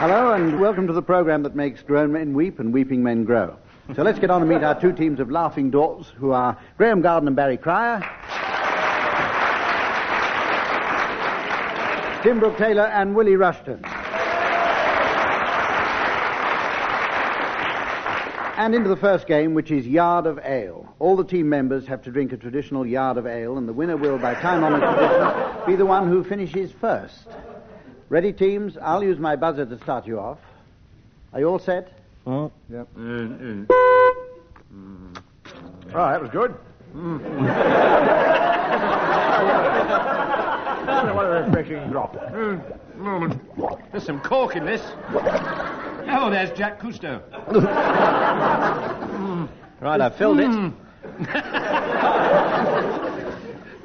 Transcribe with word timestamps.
Hello, 0.00 0.32
and 0.32 0.58
welcome 0.58 0.86
to 0.86 0.94
the 0.94 1.02
program 1.02 1.42
that 1.42 1.54
makes 1.54 1.82
grown 1.82 2.10
men 2.12 2.32
weep 2.32 2.58
and 2.58 2.72
weeping 2.72 3.02
men 3.02 3.24
grow. 3.24 3.54
So 3.94 4.02
let's 4.02 4.18
get 4.18 4.30
on 4.30 4.40
and 4.40 4.48
meet 4.50 4.62
our 4.62 4.80
two 4.80 4.94
teams 4.94 5.20
of 5.20 5.30
laughing 5.30 5.70
dwarfs, 5.70 6.08
who 6.16 6.30
are 6.30 6.56
Graeme 6.78 7.02
Garden 7.02 7.26
and 7.26 7.36
Barry 7.36 7.58
Cryer. 7.58 8.00
Tim 12.22 12.40
Brooke 12.40 12.56
Taylor 12.56 12.86
and 12.86 13.14
Willie 13.14 13.36
Rushton. 13.36 13.84
And 18.56 18.74
into 18.74 18.88
the 18.88 18.96
first 18.96 19.26
game, 19.26 19.52
which 19.52 19.70
is 19.70 19.86
Yard 19.86 20.24
of 20.24 20.38
Ale. 20.42 20.88
All 20.98 21.14
the 21.14 21.24
team 21.24 21.50
members 21.50 21.86
have 21.88 22.00
to 22.04 22.10
drink 22.10 22.32
a 22.32 22.38
traditional 22.38 22.86
yard 22.86 23.18
of 23.18 23.26
ale, 23.26 23.58
and 23.58 23.68
the 23.68 23.74
winner 23.74 23.98
will, 23.98 24.16
by 24.16 24.32
time-honored 24.32 24.80
tradition, 24.80 25.66
be 25.66 25.76
the 25.76 25.84
one 25.84 26.08
who 26.08 26.24
finishes 26.24 26.72
first. 26.72 27.28
Ready, 28.10 28.32
teams? 28.32 28.76
I'll 28.82 29.04
use 29.04 29.20
my 29.20 29.36
buzzer 29.36 29.64
to 29.64 29.78
start 29.78 30.04
you 30.04 30.18
off. 30.18 30.38
Are 31.32 31.38
you 31.38 31.46
all 31.46 31.60
set? 31.60 31.92
Oh. 32.26 32.50
Yep. 32.68 32.88
Oh, 32.96 33.66
that 35.94 36.20
was 36.20 36.28
good. 36.30 36.52
Mm. 36.92 37.20
what 41.14 41.24
a 41.24 41.28
refreshing 41.28 41.88
drop. 41.92 42.16
Mm, 42.16 42.60
there's 43.92 44.04
some 44.04 44.20
cork 44.22 44.56
in 44.56 44.66
this. 44.66 44.82
Oh, 45.12 46.30
there's 46.32 46.50
Jack 46.58 46.80
Cousteau. 46.80 47.22
Right, 49.80 49.98
I've 49.98 50.14
filled 50.16 50.40
it. 50.40 50.46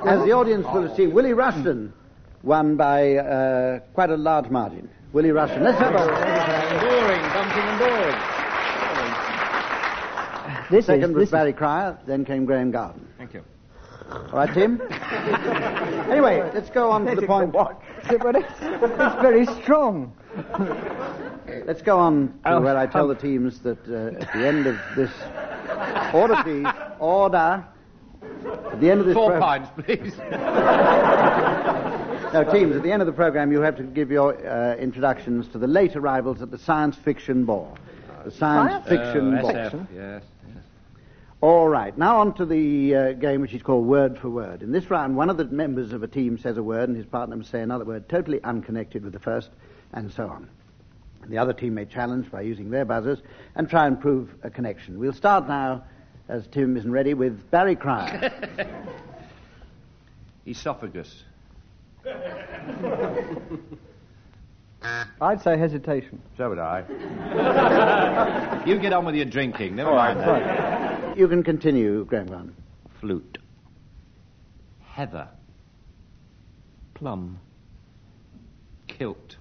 As 0.05 0.21
the 0.25 0.33
audience 0.33 0.65
will 0.73 0.81
have 0.81 0.93
seen, 0.97 1.13
Willie 1.13 1.31
Rushton 1.31 1.93
won 2.45 2.77
by 2.77 3.15
uh, 3.17 3.79
quite 3.93 4.09
a 4.11 4.17
large 4.17 4.49
margin. 4.49 4.89
Willie 5.11 5.31
Rushton. 5.31 5.63
Let's 5.63 5.79
have 5.79 5.95
a 5.95 6.05
Boring, 6.79 7.21
bumping 7.33 7.63
and 7.63 7.79
boring. 7.79 8.15
This 10.69 10.85
second 10.88 11.11
is, 11.11 11.16
was 11.16 11.23
this 11.23 11.31
Barry 11.31 11.53
Cryer, 11.53 11.97
then 12.07 12.25
came 12.25 12.45
Graeme 12.45 12.71
Garden. 12.71 13.07
Thank 13.17 13.33
you. 13.33 13.43
All 14.11 14.29
right, 14.33 14.53
Tim? 14.53 14.81
anyway, 16.11 16.49
let's 16.53 16.69
go 16.69 16.91
on 16.91 17.05
to 17.05 17.16
the 17.16 17.25
point. 17.25 17.55
is, 17.55 18.17
but 18.21 18.35
it's, 18.35 18.53
it's 18.61 19.21
very 19.21 19.45
strong. 19.61 20.13
Let's 21.66 21.81
go 21.81 21.97
on 21.97 22.27
to 22.43 22.53
Oh, 22.53 22.61
where 22.61 22.77
I 22.77 22.85
tell 22.88 23.03
um, 23.03 23.09
the 23.09 23.16
teams 23.16 23.59
that 23.61 23.79
uh, 23.88 24.19
at 24.21 24.33
the 24.33 24.45
end 24.47 24.67
of 24.67 24.77
this 24.95 25.11
order, 26.13 26.35
please, 26.43 26.67
order. 26.99 27.66
At 28.71 28.79
the 28.81 28.91
end 28.91 29.01
of 29.01 29.05
this 29.07 29.16
Four 29.16 29.31
pro- 29.31 29.39
pints, 29.39 29.69
please. 29.75 30.13
No, 32.44 32.52
teams, 32.52 32.75
at 32.75 32.83
the 32.83 32.91
end 32.91 33.02
of 33.02 33.05
the 33.05 33.14
program, 33.14 33.52
you 33.52 33.61
have 33.61 33.78
to 33.78 33.83
give 33.83 34.11
your 34.11 34.36
uh, 34.47 34.75
introductions 34.75 35.47
to 35.50 35.58
the 35.58 35.67
late 35.67 35.95
arrivals 35.95 36.41
at 36.41 36.52
the 36.52 36.58
Science 36.58 36.95
Fiction 36.97 37.45
Ball. 37.45 37.78
The 38.25 38.31
Science 38.31 38.88
Fiction 38.88 39.38
Oh, 39.38 39.41
Ball. 39.41 39.53
SF, 39.53 39.88
yes. 39.95 40.23
All 41.41 41.68
right, 41.69 41.95
now 41.97 42.18
on 42.22 42.34
to 42.35 42.45
the 42.45 42.95
uh, 42.95 43.12
game 43.13 43.41
which 43.41 43.53
is 43.53 43.62
called 43.62 43.85
Word 43.85 44.18
for 44.18 44.29
Word. 44.29 44.63
In 44.63 44.72
this 44.72 44.90
round, 44.90 45.16
one 45.16 45.29
of 45.29 45.38
the 45.38 45.45
members 45.45 45.94
of 45.94 46.01
a 46.01 46.07
team 46.07 46.38
says 46.38 46.57
a 46.57 46.63
word 46.63 46.90
and 46.90 46.97
his 46.97 47.06
partner 47.06 47.35
must 47.35 47.51
say 47.51 47.62
another 47.62 47.85
word 47.85 48.09
totally 48.09 48.44
unconnected 48.44 49.03
with 49.03 49.13
the 49.13 49.19
first, 49.19 49.50
and 49.94 50.12
so 50.12 50.28
on. 50.28 50.50
The 51.28 51.38
other 51.38 51.53
team 51.53 51.75
may 51.75 51.85
challenge 51.85 52.31
by 52.31 52.41
using 52.41 52.69
their 52.69 52.85
buzzers 52.85 53.19
and 53.56 53.69
try 53.69 53.88
and 53.88 54.00
prove 54.00 54.29
a 54.44 54.50
connection. 54.50 55.00
We'll 55.00 55.13
start 55.13 55.47
now, 55.47 55.84
as 56.29 56.47
Tim 56.47 56.75
isn't 56.78 56.91
ready, 56.91 57.13
with 57.13 57.50
Barry 57.51 57.75
Cryer. 57.75 58.31
Esophagus. 60.47 61.24
I'd 65.21 65.41
say 65.41 65.57
hesitation. 65.57 66.21
So 66.38 66.49
would 66.49 66.59
I. 66.59 66.83
You 68.66 68.79
get 68.79 68.93
on 68.93 69.05
with 69.05 69.16
your 69.16 69.25
drinking. 69.25 69.75
Never 69.75 69.91
mind 69.91 70.19
right, 70.19 70.44
that. 70.44 71.17
you 71.17 71.27
can 71.27 71.44
continue, 71.44 72.05
Garden. 72.05 72.55
Flute. 72.99 73.38
Heather. 74.81 75.27
Plum. 76.95 77.39
Kilt. 78.88 79.38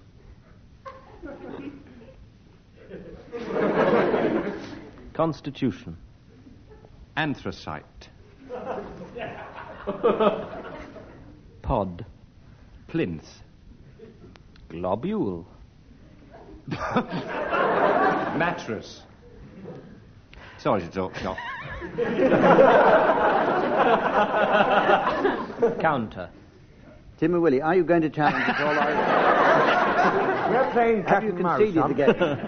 Constitution. 5.13 5.97
Anthracite. 7.17 8.09
Pod. 11.63 12.05
Plinth. 12.89 13.25
Globule. 14.69 15.45
Mattress. 18.37 19.01
Sorry 20.57 20.81
to 20.81 20.87
talk 20.89 21.15
shop. 21.15 21.37
Counter. 25.79 26.29
Tim 27.17 27.33
and 27.33 27.41
Willie, 27.43 27.61
are 27.61 27.75
you 27.75 27.83
going 27.83 28.01
to 28.01 28.09
challenge 28.09 28.43
us 28.49 28.55
all? 28.59 28.77
Are- 28.77 30.49
We're 30.51 30.71
playing 30.71 30.97
Have 31.03 31.07
cat 31.07 31.23
you 31.23 31.29
and 31.29 31.39
mouse. 31.39 31.59
conceded 31.59 31.81
Hump. 31.81 31.97
the 31.97 32.13
game? 32.13 32.47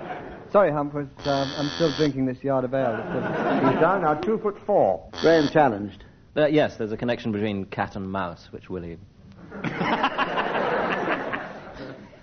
Sorry, 0.51 0.71
Hump, 0.71 0.93
but 0.93 1.27
um, 1.29 1.51
I'm 1.57 1.69
still 1.75 1.95
drinking 1.97 2.25
this 2.25 2.43
yard 2.43 2.65
of 2.65 2.73
ale. 2.73 2.95
He's 2.97 3.79
down 3.81 4.01
now 4.01 4.13
two 4.15 4.37
foot 4.39 4.57
four. 4.65 5.07
Graeme 5.21 5.47
challenged. 5.51 6.03
Uh, 6.35 6.45
yes, 6.47 6.75
there's 6.77 6.91
a 6.91 6.97
connection 6.97 7.31
between 7.31 7.65
cat 7.65 7.95
and 7.95 8.09
mouse, 8.11 8.47
which 8.51 8.69
Willie. 8.69 8.97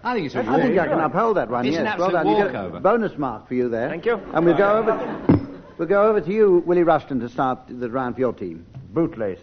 I 0.05 0.15
think 0.15 0.27
it's 0.27 0.35
a 0.35 0.41
I 0.41 0.61
think 0.61 0.79
I 0.79 0.87
can 0.87 1.01
uphold 1.01 1.39
that 1.39 1.49
one. 1.49 1.65
It's 1.65 1.75
yes, 1.75 1.95
an 1.95 1.99
well 1.99 2.15
absolute 2.15 2.39
done. 2.39 2.49
A 2.49 2.53
walkover. 2.53 2.81
bonus 2.81 3.17
mark 3.17 3.49
for 3.49 3.55
you 3.55 3.71
there. 3.71 3.89
Thank 3.89 4.05
you. 4.05 4.21
And 4.35 4.45
we'll 4.45 4.57
go 4.57 4.77
over. 4.77 5.55
We'll 5.79 5.89
go 5.89 6.09
over 6.09 6.21
to 6.21 6.33
you, 6.33 6.63
Willie 6.67 6.83
Rushton, 6.83 7.19
to 7.21 7.29
start 7.29 7.61
the 7.69 7.91
round 7.91 8.15
for 8.15 8.21
your 8.21 8.33
team 8.35 8.67
Bootlace. 8.93 9.41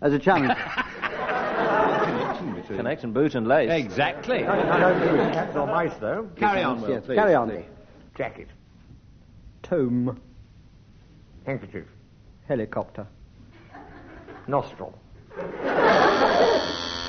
as 0.00 0.12
a 0.12 0.18
challenge. 0.18 0.58
Connection, 2.66 3.12
boot, 3.12 3.36
and 3.36 3.46
lace. 3.46 3.70
Exactly. 3.70 4.44
I 4.44 4.80
don't 4.80 5.00
do 5.00 5.16
cats 5.32 5.56
or 5.56 5.66
mice, 5.68 5.94
though. 6.00 6.28
Carry 6.36 6.64
on, 6.64 6.80
Will, 6.80 6.90
yes, 6.90 7.04
please. 7.06 7.14
carry 7.14 7.34
on. 7.34 7.64
Jacket. 8.16 8.48
Tome. 9.62 10.20
Handkerchief. 11.44 11.86
Helicopter. 12.48 13.06
Nostril. 14.48 14.98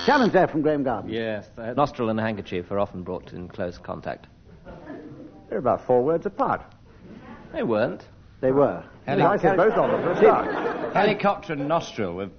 Challenge 0.07 0.31
there 0.31 0.47
from 0.47 0.61
Graeme 0.61 0.83
Garden. 0.83 1.11
Yes, 1.11 1.49
the 1.57 1.73
nostril 1.73 2.07
and 2.09 2.17
handkerchief 2.17 2.71
are 2.71 2.79
often 2.79 3.03
brought 3.03 3.33
in 3.33 3.49
close 3.49 3.77
contact. 3.77 4.27
They're 5.49 5.57
about 5.57 5.85
four 5.85 6.01
words 6.01 6.25
apart. 6.25 6.61
They 7.51 7.63
weren't. 7.63 8.05
They 8.39 8.53
were. 8.53 8.85
I 9.05 9.37
said 9.37 9.57
both 9.57 9.73
of 9.73 9.91
them 9.91 10.01
for 10.03 10.11
a 10.11 10.15
start. 10.15 10.93
Helicopter 10.95 11.51
and 11.51 11.67
nostril 11.67 12.13
were 12.13 12.29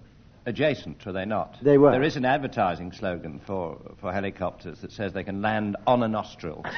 adjacent, 0.47 1.05
were 1.05 1.13
they 1.13 1.27
not? 1.27 1.59
They 1.61 1.77
were. 1.77 1.91
There 1.91 2.03
is 2.03 2.17
an 2.17 2.25
advertising 2.25 2.91
slogan 2.91 3.39
for, 3.47 3.79
for 4.01 4.15
helicopters 4.15 4.81
that 4.81 4.91
says 4.91 5.13
they 5.13 5.25
can 5.25 5.43
land 5.43 5.77
on 5.87 6.03
a 6.03 6.09
nostril. 6.09 6.65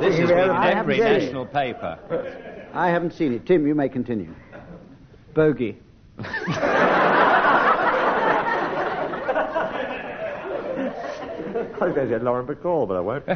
This 0.00 0.18
is 0.18 0.30
of 0.30 0.38
in 0.38 0.50
every 0.50 0.96
haven't 0.96 1.00
it. 1.00 1.22
national 1.22 1.46
paper. 1.46 2.70
I 2.72 2.88
haven't 2.88 3.12
seen 3.12 3.32
it. 3.34 3.46
Tim, 3.46 3.64
you 3.64 3.76
may 3.76 3.88
continue. 3.88 4.34
Bogey. 5.34 5.78
I 11.80 11.86
was 11.86 11.94
going 11.94 12.08
to 12.08 12.18
say 12.18 12.24
Lauren 12.24 12.46
Bacall, 12.46 12.86
but 12.86 12.96
I 12.96 13.00
won't. 13.00 13.24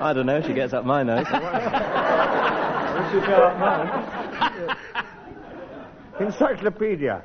I 0.00 0.12
don't 0.12 0.26
know. 0.26 0.42
She 0.42 0.52
gets 0.52 0.72
up 0.72 0.84
my 0.84 1.02
nose. 1.02 1.26
Encyclopedia. 6.20 7.22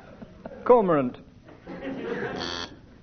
Cormorant. 0.64 1.16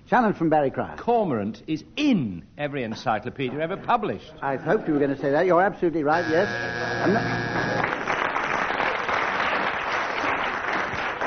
Challenge 0.08 0.36
from 0.36 0.50
Barry 0.50 0.70
Cryer. 0.70 0.96
Cormorant 0.96 1.62
is 1.66 1.84
in 1.96 2.44
every 2.56 2.84
encyclopedia 2.84 3.58
ever 3.58 3.76
published. 3.76 4.32
I 4.40 4.56
hoped 4.56 4.86
you 4.86 4.94
were 4.94 5.00
going 5.00 5.14
to 5.14 5.20
say 5.20 5.30
that. 5.30 5.46
You're 5.46 5.62
absolutely 5.62 6.04
right, 6.04 6.24
yes. 6.30 6.48
And 7.04 7.16
that, 7.16 7.26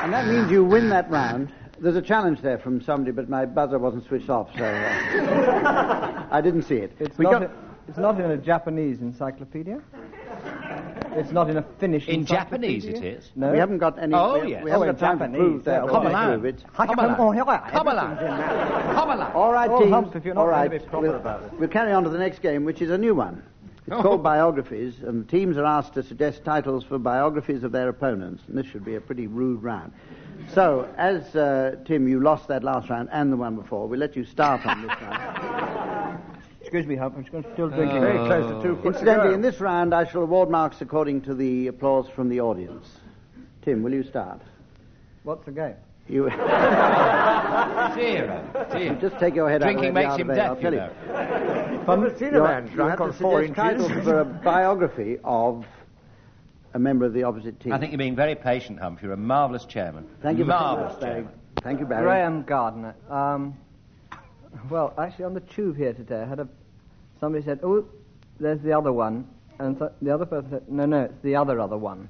and 0.02 0.12
that 0.12 0.26
means 0.26 0.50
you 0.50 0.64
win 0.64 0.88
that 0.90 1.10
round. 1.10 1.52
There's 1.80 1.96
a 1.96 2.02
challenge 2.02 2.42
there 2.42 2.58
from 2.58 2.82
somebody, 2.82 3.10
but 3.12 3.28
my 3.28 3.46
buzzer 3.46 3.78
wasn't 3.78 4.06
switched 4.06 4.28
off, 4.28 4.48
so 4.56 4.64
uh, 4.64 6.26
I 6.30 6.40
didn't 6.42 6.62
see 6.64 6.76
it. 6.76 6.92
It's 6.98 7.18
not. 7.18 7.32
got- 7.32 7.42
in- 7.44 7.50
it's 7.88 7.98
not 7.98 8.20
in 8.20 8.30
a 8.30 8.36
Japanese 8.36 9.00
encyclopedia. 9.00 9.80
It's 11.16 11.32
not 11.32 11.50
in 11.50 11.56
a 11.56 11.62
Finnish. 11.80 12.06
In. 12.06 12.24
Japanese 12.24 12.84
it 12.84 13.02
is. 13.02 13.32
No. 13.34 13.50
We 13.50 13.58
haven't 13.58 13.78
got 13.78 13.98
any. 13.98 14.14
Oh, 14.14 14.38
we, 14.40 14.50
yes. 14.50 14.62
we 14.62 14.70
haven't 14.70 14.88
Oh, 14.90 14.92
got 14.92 15.00
time 15.00 15.22
in 15.22 15.32
to 15.32 15.38
prove 15.38 15.64
Japanese, 15.64 15.64
that. 15.64 15.88
Come 15.88 16.02
to 16.04 16.08
along. 16.10 16.26
prove 16.40 16.44
it. 16.44 16.64
Come 16.72 16.88
along. 17.00 17.16
Come 17.16 17.88
along. 17.88 18.16
Come 18.94 19.10
along. 19.10 19.32
All 19.32 19.52
right, 19.52 19.68
Oh, 19.68 19.80
teams. 19.80 19.90
Hump, 19.90 20.14
if 20.14 20.24
you're 20.24 20.34
not 20.34 20.42
All 20.42 20.46
going 20.46 20.56
right, 20.60 20.70
to 20.70 20.78
be 20.78 20.86
proper 20.86 21.06
we'll, 21.08 21.16
about 21.16 21.42
it. 21.42 21.52
we'll 21.58 21.68
carry 21.68 21.90
on 21.92 22.04
to 22.04 22.10
the 22.10 22.18
next 22.18 22.42
game, 22.42 22.64
which 22.64 22.80
is 22.80 22.90
a 22.90 22.98
new 22.98 23.14
one. 23.14 23.42
It's 23.90 23.98
Oh. 23.98 24.02
called 24.02 24.22
Biographies, 24.22 25.02
and 25.02 25.24
the 25.24 25.28
teams 25.28 25.56
are 25.56 25.64
asked 25.64 25.94
to 25.94 26.04
suggest 26.04 26.44
titles 26.44 26.84
for 26.84 26.96
biographies 26.96 27.64
of 27.64 27.72
their 27.72 27.88
opponents. 27.88 28.44
And 28.46 28.56
this 28.56 28.66
should 28.66 28.84
be 28.84 28.94
a 28.94 29.00
pretty 29.00 29.26
rude 29.26 29.64
round. 29.64 29.90
So, 30.54 30.86
as 30.96 31.34
uh, 31.34 31.74
Tim, 31.84 32.06
you 32.06 32.20
lost 32.20 32.46
that 32.48 32.62
last 32.62 32.88
round 32.88 33.08
and 33.10 33.32
the 33.32 33.36
one 33.36 33.56
before, 33.56 33.88
we'll 33.88 33.98
let 33.98 34.14
you 34.14 34.24
start 34.24 34.64
on 34.64 34.82
this 34.82 34.92
round. 35.02 36.22
Excuse 36.60 36.86
me, 36.86 36.94
Hump. 36.94 37.16
I'm 37.16 37.26
still 37.26 37.68
drinking. 37.68 38.00
Very 38.00 38.18
close 38.18 38.48
to 38.52 38.62
two 38.62 38.76
foot 38.76 38.94
Incidentally, 38.94 39.34
in 39.34 39.40
this 39.40 39.58
round, 39.60 39.92
I 39.92 40.04
shall 40.04 40.22
award 40.22 40.50
marks 40.50 40.80
according 40.80 41.22
to 41.22 41.34
the 41.34 41.66
applause 41.66 42.08
from 42.08 42.28
the 42.28 42.40
audience. 42.40 42.86
Tim, 43.62 43.82
will 43.82 43.92
you 43.92 44.04
start? 44.04 44.40
What's 45.24 45.44
the 45.46 45.50
game? 45.52 45.74
You 46.10 46.28
Zero. 47.94 48.42
Zero. 48.72 48.98
just 49.00 49.18
take 49.18 49.34
your 49.34 49.48
head 49.48 49.60
Drinking 49.62 49.86
out 49.86 49.90
of 49.90 49.94
the 49.94 49.94
Drinking 49.94 49.94
makes 49.94 50.10
way, 50.16 50.20
him 50.20 50.30
I'll 50.30 50.54
deaf, 50.54 50.60
tell 50.60 50.74
you 50.74 50.80
you. 50.80 50.86
know. 50.86 51.84
I've 51.88 51.98
never 52.00 52.18
seen 52.18 52.28
a 52.28 52.36
You 52.38 52.42
man 52.42 52.66
drunk 52.66 53.00
on 53.00 53.12
four 53.12 53.40
suggest 53.42 53.56
titles 53.56 53.90
inches. 53.90 54.04
for 54.04 54.20
a 54.20 54.24
biography 54.24 55.18
of 55.24 55.64
a 56.74 56.78
member 56.78 57.04
of 57.04 57.12
the 57.12 57.22
opposite 57.24 57.58
team. 57.60 57.72
I 57.72 57.78
think 57.78 57.92
you're 57.92 57.98
being 57.98 58.16
very 58.16 58.34
patient, 58.34 58.78
Hump. 58.80 59.02
You're 59.02 59.12
a 59.12 59.16
marvellous 59.16 59.64
chairman. 59.64 60.06
Thank 60.22 60.38
you 60.38 60.44
very 60.44 60.58
Marvellous 60.58 60.92
much, 60.94 61.00
Barry. 61.00 61.14
chairman. 61.22 61.32
Thank 61.62 61.80
you, 61.80 61.86
Barry. 61.86 62.02
Graeme 62.04 62.42
Garden. 62.42 62.92
Um, 63.08 63.56
well, 64.68 64.94
actually, 64.98 65.24
on 65.26 65.34
the 65.34 65.40
tube 65.40 65.76
here 65.76 65.92
today, 65.92 66.22
I 66.22 66.26
had 66.26 66.40
a 66.40 66.48
somebody 67.20 67.44
said, 67.44 67.60
"Oh, 67.62 67.84
there's 68.38 68.60
the 68.62 68.72
other 68.72 68.92
one," 68.92 69.26
and 69.58 69.76
so 69.78 69.92
the 70.02 70.12
other 70.14 70.26
person 70.26 70.50
said, 70.50 70.68
"No, 70.70 70.86
no, 70.86 71.02
it's 71.02 71.22
the 71.22 71.36
other 71.36 71.60
other 71.60 71.76
one." 71.78 72.08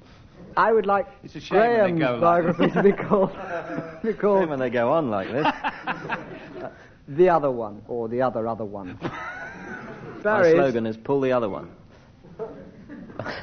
I 0.57 0.71
would 0.71 0.85
like 0.85 1.07
It's 1.23 1.35
a 1.35 1.39
shame 1.39 1.59
when 1.59 1.69
they 1.69 1.77
Graeme's 1.77 1.99
go 1.99 2.11
like 2.13 2.21
biography 2.21 2.71
to 2.71 2.83
be 2.83 2.91
called, 2.91 3.31
be 4.03 4.13
called 4.13 4.49
when 4.49 4.59
they 4.59 4.69
go 4.69 4.91
on 4.91 5.09
like 5.09 5.31
this. 5.31 5.47
the 7.07 7.29
other 7.29 7.51
one 7.51 7.81
or 7.87 8.07
the 8.07 8.21
other 8.21 8.47
other 8.47 8.65
one. 8.65 8.97
My 9.01 10.21
Barry's, 10.23 10.53
slogan 10.53 10.85
is 10.85 10.97
pull 10.97 11.21
the 11.21 11.31
other 11.31 11.49
one. 11.49 11.71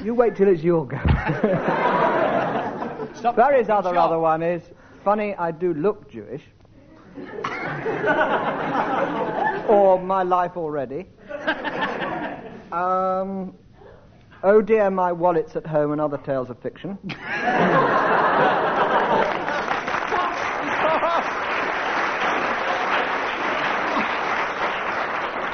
you 0.01 0.13
wait 0.13 0.35
till 0.35 0.47
it's 0.47 0.63
your 0.63 0.85
go. 0.85 0.97
Stop. 3.15 3.35
Barry's 3.35 3.69
other 3.69 3.93
Shot. 3.93 4.07
other 4.07 4.19
one 4.19 4.41
is 4.41 4.63
funny. 5.03 5.35
I 5.35 5.51
do 5.51 5.73
look 5.73 6.09
Jewish. 6.09 6.43
or 9.67 9.99
my 10.01 10.23
life 10.23 10.55
already. 10.55 11.05
Um, 12.71 13.53
oh 14.43 14.61
dear, 14.61 14.89
my 14.89 15.11
wallet's 15.11 15.55
at 15.55 15.65
home 15.65 15.91
and 15.91 16.01
other 16.01 16.17
tales 16.17 16.49
of 16.49 16.59
fiction. 16.59 16.97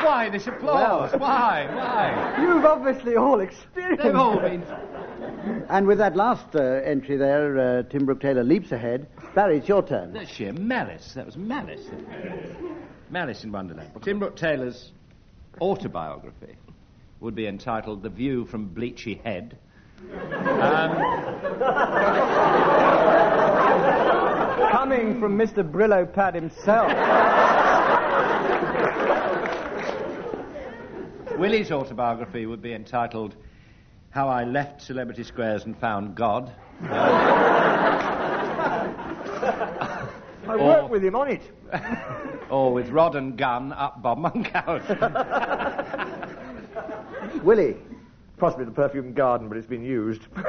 Why 0.05 0.29
this 0.29 0.47
applause? 0.47 1.11
Why? 1.19 1.67
Why? 1.73 2.41
You've 2.41 2.65
obviously 2.65 3.15
all 3.15 3.39
experienced. 3.39 4.03
They've 4.03 4.15
all 4.15 4.39
been. 4.39 4.63
And 5.69 5.87
with 5.87 5.97
that 5.97 6.15
last 6.15 6.55
uh, 6.55 6.61
entry 6.61 7.17
there, 7.17 7.57
uh, 7.57 7.83
Tim 7.83 8.05
Brooke 8.05 8.21
Taylor 8.21 8.43
leaps 8.43 8.71
ahead. 8.71 9.07
Barry, 9.33 9.57
it's 9.57 9.67
your 9.67 9.83
turn. 9.83 10.13
That's 10.13 10.29
sheer 10.29 10.53
malice. 10.53 11.13
That 11.15 11.25
was 11.25 11.37
malice. 11.37 11.85
Malice 13.09 13.43
in 13.43 13.51
Wonderland. 13.51 13.91
Tim 14.01 14.19
Brooke 14.19 14.35
Taylor's 14.35 14.91
autobiography 15.59 16.55
would 17.19 17.35
be 17.35 17.47
entitled 17.47 18.03
The 18.03 18.09
View 18.09 18.45
from 18.45 18.69
Bleachy 18.69 19.21
Head. 19.23 19.57
Um, 20.11 20.91
Coming 24.71 25.19
from 25.19 25.37
Mr. 25.37 25.63
Brillo 25.69 26.11
Pad 26.11 26.35
himself. 26.35 26.91
Willie's 31.37 31.71
autobiography 31.71 32.45
would 32.45 32.61
be 32.61 32.73
entitled 32.73 33.35
How 34.09 34.27
I 34.27 34.43
Left 34.43 34.81
Celebrity 34.81 35.23
Squares 35.23 35.65
and 35.65 35.77
Found 35.79 36.15
God. 36.15 36.53
I 40.47 40.55
worked 40.57 40.89
with 40.89 41.03
him 41.03 41.15
on 41.15 41.29
it. 41.29 41.41
Or 42.47 42.71
with 42.71 42.89
Rod 42.89 43.15
and 43.15 43.35
Gun 43.35 43.73
up 43.73 44.03
Bob 44.03 44.19
Monkhouse. 44.19 44.85
Willie. 47.45 47.77
Possibly 48.37 48.65
the 48.65 48.71
perfume 48.71 49.13
garden, 49.13 49.47
but 49.47 49.57
it's 49.57 49.67
been 49.67 49.85
used. 49.85 50.23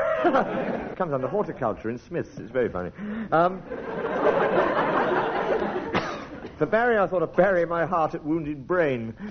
Comes 0.96 1.12
under 1.12 1.28
horticulture 1.28 1.88
in 1.88 1.98
Smith's. 1.98 2.36
It's 2.38 2.50
very 2.50 2.68
funny. 2.68 2.90
Um, 3.30 3.62
for 6.58 6.66
Barry, 6.66 6.98
I 6.98 7.06
thought 7.06 7.22
of 7.22 7.36
bury 7.36 7.64
my 7.64 7.86
heart 7.86 8.16
at 8.16 8.24
wounded 8.24 8.66
brain. 8.66 9.14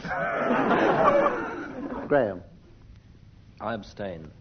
Graeme. 2.07 2.41
I 3.59 3.73
abstain. 3.73 4.31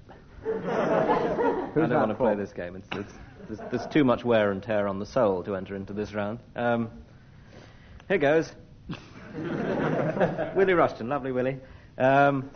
Who's 0.45 0.55
I 0.65 1.71
don't 1.75 1.91
want 1.91 2.11
to 2.11 2.15
for? 2.15 2.25
play 2.25 2.37
this 2.37 2.53
game. 2.53 2.77
It's, 2.77 2.87
it's, 2.93 3.15
there's, 3.49 3.59
there's 3.71 3.87
too 3.93 4.05
much 4.05 4.25
wear 4.25 4.53
and 4.53 4.63
tear 4.63 4.87
on 4.87 5.01
the 5.01 5.07
soul 5.07 5.43
to 5.45 5.57
enter 5.57 5.75
into 5.75 5.93
this 5.93 6.15
round. 6.15 6.39
Um, 6.55 6.89
here 8.07 8.19
goes. 8.19 8.53
Willie 10.55 10.75
Rushton, 10.75 11.09
lovely 11.09 11.33
Willie. 11.33 11.59
Um, 11.99 12.49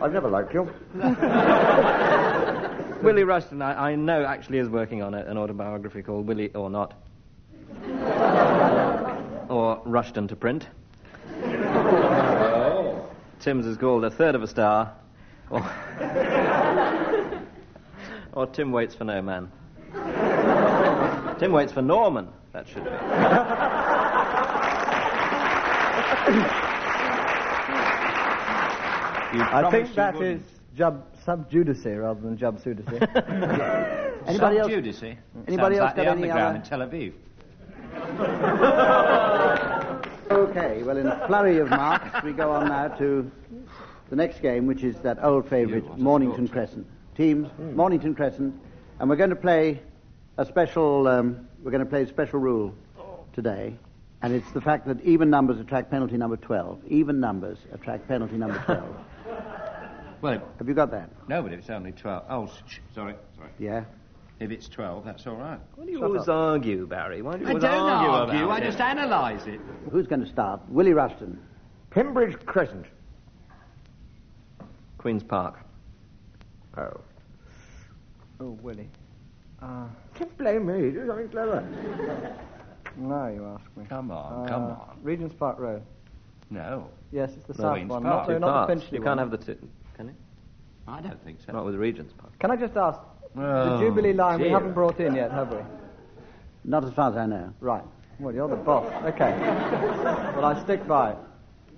I've 0.00 0.12
never 0.12 0.28
liked 0.28 0.54
you. 0.54 0.70
Willie 3.02 3.24
Rushton, 3.24 3.62
I, 3.62 3.90
I 3.90 3.94
know, 3.94 4.24
actually 4.24 4.58
is 4.58 4.68
working 4.68 5.02
on 5.02 5.14
a, 5.14 5.18
an 5.18 5.38
autobiography 5.38 6.02
called 6.02 6.26
Willie 6.26 6.52
or 6.54 6.70
Not. 6.70 6.94
or 9.48 9.80
Rushton 9.84 10.28
to 10.28 10.36
print. 10.36 10.68
Oh. 11.44 13.08
Tim's 13.40 13.66
is 13.66 13.76
called 13.76 14.04
A 14.04 14.10
Third 14.10 14.34
of 14.34 14.42
a 14.42 14.46
Star. 14.46 14.94
Or, 15.50 15.60
or 18.32 18.46
Tim 18.46 18.72
Waits 18.72 18.94
for 18.94 19.04
No 19.04 19.22
Man. 19.22 19.50
Tim 21.38 21.52
Waits 21.52 21.72
for 21.72 21.82
Norman, 21.82 22.28
that 22.52 22.66
should 22.68 22.84
be. 22.84 22.90
You 29.34 29.42
I 29.42 29.70
think 29.70 29.88
you 29.90 29.94
that 29.96 30.14
is 30.14 30.20
wouldn't. 30.20 30.44
jub, 30.76 31.02
sub 31.24 31.50
judice 31.50 31.84
rather 31.84 32.20
than 32.20 32.36
jub 32.36 32.60
sudice. 32.62 32.86
Anybody 34.26 34.58
else? 34.58 34.66
Subjudice. 34.72 35.02
Anybody 35.46 35.76
Sounds 35.76 35.78
else 35.78 35.80
like 35.80 35.94
the 35.96 36.02
any 36.02 36.10
underground 36.30 36.56
other- 36.56 36.56
in 36.56 36.62
Tel 36.62 36.80
Aviv. 36.88 37.12
Okay, 40.30 40.82
well, 40.82 40.98
in 40.98 41.06
a 41.06 41.26
flurry 41.26 41.56
of 41.58 41.70
marks, 41.70 42.22
we 42.22 42.32
go 42.32 42.50
on 42.50 42.68
now 42.68 42.88
to 42.88 43.30
the 44.10 44.16
next 44.16 44.40
game, 44.42 44.66
which 44.66 44.82
is 44.84 44.96
that 45.00 45.22
old 45.24 45.48
favourite, 45.48 45.98
Mornington 45.98 46.46
thought. 46.46 46.52
Crescent. 46.52 46.86
Teams, 47.16 47.48
Mornington 47.74 48.14
Crescent, 48.14 48.54
and 49.00 49.08
we're 49.08 49.16
going 49.16 49.30
to 49.30 49.36
play 49.36 49.80
a 50.36 50.44
special, 50.44 51.08
um, 51.08 51.48
we're 51.62 51.70
going 51.70 51.82
to 51.82 51.88
play 51.88 52.02
a 52.02 52.06
special 52.06 52.40
rule 52.40 52.74
today, 53.32 53.74
and 54.22 54.32
it's 54.32 54.50
the 54.52 54.60
fact 54.60 54.86
that 54.86 55.00
even 55.02 55.30
numbers 55.30 55.60
attract 55.60 55.90
penalty 55.90 56.16
number 56.16 56.36
12. 56.36 56.80
Even 56.88 57.20
numbers 57.20 57.58
attract 57.72 58.08
penalty 58.08 58.36
number 58.36 58.58
12. 58.64 58.96
Well, 60.20 60.42
Have 60.58 60.66
you 60.66 60.74
got 60.74 60.90
that? 60.90 61.10
no, 61.28 61.42
but 61.42 61.52
if 61.52 61.60
it's 61.60 61.70
only 61.70 61.92
12. 61.92 62.24
Oh, 62.28 62.50
sh- 62.66 62.78
sorry, 62.92 63.14
sorry. 63.36 63.50
Yeah? 63.60 63.84
If 64.40 64.50
it's 64.50 64.66
12, 64.68 65.04
that's 65.04 65.24
all 65.28 65.36
right. 65.36 65.60
Why 65.76 65.84
do 65.84 65.92
you 65.92 66.02
always 66.02 66.26
argue, 66.28 66.88
Barry? 66.88 67.22
Why 67.22 67.34
do 67.36 67.42
you 67.42 67.46
I 67.46 67.50
always 67.50 67.62
don't 67.62 67.72
argue, 67.72 68.10
argue, 68.10 68.44
about 68.46 68.50
I 68.50 68.58
it? 68.58 68.64
just 68.64 68.80
analyse 68.80 69.46
it. 69.46 69.60
Who's 69.92 70.08
going 70.08 70.20
to 70.20 70.26
start? 70.28 70.60
Willie 70.70 70.92
Rushton. 70.92 71.38
Pembridge 71.90 72.44
Crescent. 72.46 72.86
Queen's 74.98 75.22
Park. 75.22 75.60
Oh. 76.76 77.00
oh, 78.40 78.58
Willie. 78.60 78.90
Uh, 79.62 79.86
Don't 80.18 80.36
blame 80.36 80.66
me. 80.66 80.90
Do 80.90 81.06
something 81.06 81.28
clever. 81.28 82.34
now 82.98 83.28
you 83.28 83.44
ask 83.46 83.64
me. 83.76 83.84
Come 83.88 84.10
on, 84.10 84.44
Uh, 84.44 84.48
come 84.48 84.62
on. 84.64 84.98
Regent's 85.02 85.34
Park 85.34 85.58
Road. 85.58 85.82
No, 86.50 86.88
Yes, 87.12 87.32
it's 87.36 87.46
the 87.46 87.54
No, 87.54 87.68
south 87.68 87.72
Queen's 87.74 87.90
one. 87.90 88.02
Park. 88.02 88.14
Not, 88.14 88.26
Two 88.26 88.32
no, 88.34 88.38
not 88.38 88.46
the 88.46 88.52
parts. 88.66 88.72
Finchley 88.82 88.98
You 88.98 89.04
can't 89.04 89.18
one. 89.18 89.30
have 89.30 89.30
the 89.30 89.38
two. 89.54 89.68
Can 89.96 90.06
you? 90.08 90.14
I 90.86 91.00
don't 91.00 91.22
think 91.24 91.38
so. 91.46 91.52
Not 91.52 91.64
with 91.64 91.74
Regent's 91.76 92.12
Park. 92.14 92.32
Can 92.38 92.50
I 92.50 92.56
just 92.56 92.76
ask? 92.76 92.98
the 93.34 93.42
Oh, 93.42 93.78
Jubilee 93.80 94.12
line 94.14 94.38
we 94.38 94.44
dear. 94.44 94.52
haven't 94.54 94.72
brought 94.72 94.98
in 95.00 95.14
yet, 95.14 95.30
have 95.30 95.50
we? 95.52 95.58
Not 96.64 96.84
as 96.84 96.92
far 96.92 97.10
as 97.10 97.16
I 97.16 97.26
know. 97.26 97.52
Right. 97.60 97.84
Well, 98.18 98.34
you're 98.34 98.48
the 98.48 98.56
boss. 98.56 98.90
Okay. 99.04 99.32
well, 100.36 100.44
I 100.44 100.60
stick 100.64 100.86
by 100.88 101.12
it. 101.12 101.16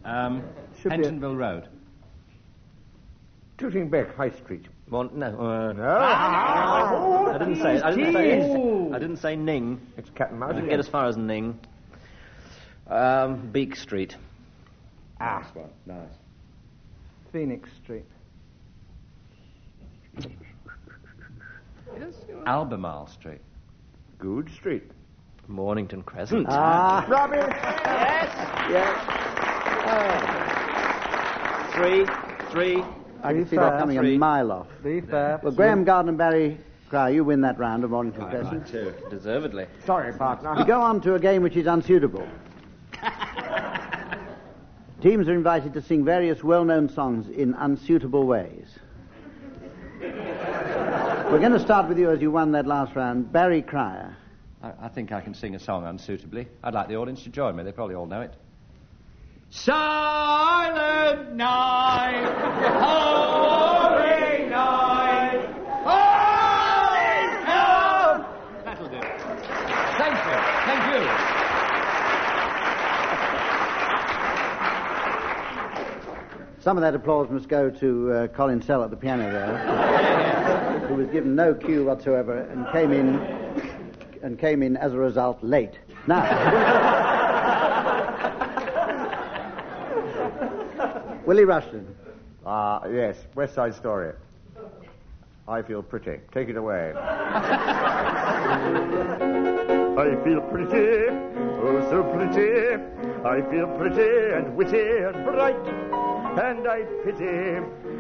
Um, 0.04 0.42
Should 0.80 0.90
be 0.92 1.02
a- 1.02 1.10
Pentonville 1.10 1.36
Road. 1.36 1.68
Tooting 3.58 3.88
Bec 3.90 4.14
High 4.16 4.30
Street. 4.30 4.66
Well, 4.88 5.10
no. 5.12 5.26
Uh, 5.38 5.72
No. 5.74 5.88
I 7.34 7.36
didn't 7.38 7.56
say 7.56 7.76
it. 7.76 7.84
I 7.84 7.90
didn't 7.94 8.12
say 8.14 8.30
it. 8.40 8.50
I 8.92 8.98
didn't 8.98 9.18
say 9.18 9.36
Ning. 9.36 9.80
It's 9.96 10.10
cat 10.10 10.30
and 10.32 10.42
I 10.42 10.52
didn't 10.52 10.68
get 10.68 10.80
as 10.80 10.88
far 10.88 11.06
as 11.06 11.16
Ning. 11.16 11.58
Um, 12.88 13.50
Beak 13.52 13.76
Street. 13.76 14.16
Nice 15.20 15.46
one. 15.54 15.70
Nice. 15.86 16.08
Phoenix 17.32 17.70
Street. 17.82 18.04
Yes, 21.98 22.14
Albemarle 22.46 23.06
Street. 23.08 23.40
Good 24.18 24.50
street. 24.50 24.84
Mornington 25.48 26.02
Crescent. 26.02 26.46
Ah, 26.48 27.04
Rubbish! 27.08 27.40
Three, 31.74 32.06
three. 32.50 32.84
I 33.22 33.32
can 33.32 33.48
see 33.48 33.56
that 33.56 33.78
coming 33.78 33.98
three. 33.98 34.16
a 34.16 34.18
mile 34.18 34.52
off. 34.52 34.66
Be 34.82 35.00
fair. 35.00 35.40
Well, 35.42 35.52
Graeme 35.52 35.84
Garden 35.84 36.10
and 36.10 36.18
Barry 36.18 36.58
Cryer, 36.90 37.14
you 37.14 37.24
win 37.24 37.40
that 37.42 37.58
round 37.58 37.84
of 37.84 37.90
Mornington 37.90 38.28
Crescent. 38.28 38.66
Two. 38.66 38.92
Deservedly. 39.08 39.66
Sorry, 39.86 40.12
partner. 40.12 40.54
We 40.56 40.64
go 40.64 40.80
on 40.80 41.00
to 41.02 41.14
a 41.14 41.20
game 41.20 41.42
which 41.42 41.56
is 41.56 41.66
unsuitable. 41.66 42.26
Teams 45.00 45.28
are 45.28 45.34
invited 45.34 45.72
to 45.74 45.82
sing 45.82 46.04
various 46.04 46.42
well-known 46.44 46.88
songs 46.90 47.28
in 47.28 47.54
unsuitable 47.54 48.26
ways. 48.26 48.66
We're 50.00 51.38
going 51.38 51.52
to 51.52 51.60
start 51.60 51.88
with 51.88 51.98
you 51.98 52.10
as 52.10 52.20
you 52.20 52.30
won 52.30 52.52
that 52.52 52.66
last 52.66 52.94
round. 52.96 53.32
Barry 53.32 53.62
Cryer. 53.62 54.16
I, 54.62 54.72
I 54.82 54.88
think 54.88 55.12
I 55.12 55.20
can 55.20 55.32
sing 55.32 55.54
a 55.54 55.58
song 55.60 55.86
unsuitably. 55.86 56.48
I'd 56.62 56.74
like 56.74 56.88
the 56.88 56.96
audience 56.96 57.22
to 57.22 57.30
join 57.30 57.56
me. 57.56 57.62
They 57.62 57.72
probably 57.72 57.94
all 57.94 58.06
know 58.06 58.20
it. 58.22 58.34
Silent 59.52 61.34
night, 61.34 62.22
holy 62.78 64.46
night, 64.48 65.42
holy 65.82 67.44
night. 67.44 68.24
That'll 68.64 68.88
do. 68.88 69.00
Thank 69.98 70.14
you. 70.14 70.38
Thank 70.66 70.94
you. 70.94 71.00
Some 76.60 76.76
of 76.76 76.82
that 76.82 76.94
applause 76.94 77.30
must 77.30 77.48
go 77.48 77.70
to 77.70 78.12
uh, 78.12 78.26
Colin 78.28 78.60
Sell 78.60 78.84
at 78.84 78.90
the 78.90 78.96
piano 78.96 79.32
there, 79.32 80.78
who 80.88 80.96
was 80.96 81.06
given 81.08 81.34
no 81.34 81.54
cue 81.54 81.86
whatsoever 81.86 82.36
and 82.36 82.66
came 82.70 82.92
in 82.92 83.14
and 84.22 84.38
came 84.38 84.62
in 84.62 84.76
as 84.76 84.92
a 84.92 84.98
result 84.98 85.42
late. 85.42 85.78
Now, 86.06 86.20
Willie 91.26 91.46
Rushton. 91.46 91.96
Ah, 92.44 92.86
yes, 92.88 93.16
West 93.34 93.54
Side 93.54 93.74
Story. 93.74 94.12
I 95.48 95.62
feel 95.62 95.82
pretty. 95.82 96.20
Take 96.32 96.50
it 96.50 96.56
away. 96.56 96.92
I 99.96 100.14
feel 100.24 100.42
pretty, 100.42 101.08
oh 101.08 101.80
so 101.88 102.02
pretty. 102.02 102.74
I 103.24 103.40
feel 103.50 103.66
pretty 103.78 104.34
and 104.34 104.54
witty 104.56 104.78
and 104.78 105.24
bright. 105.24 105.99
And 106.38 106.66
I 106.68 106.82
pity 107.04 107.58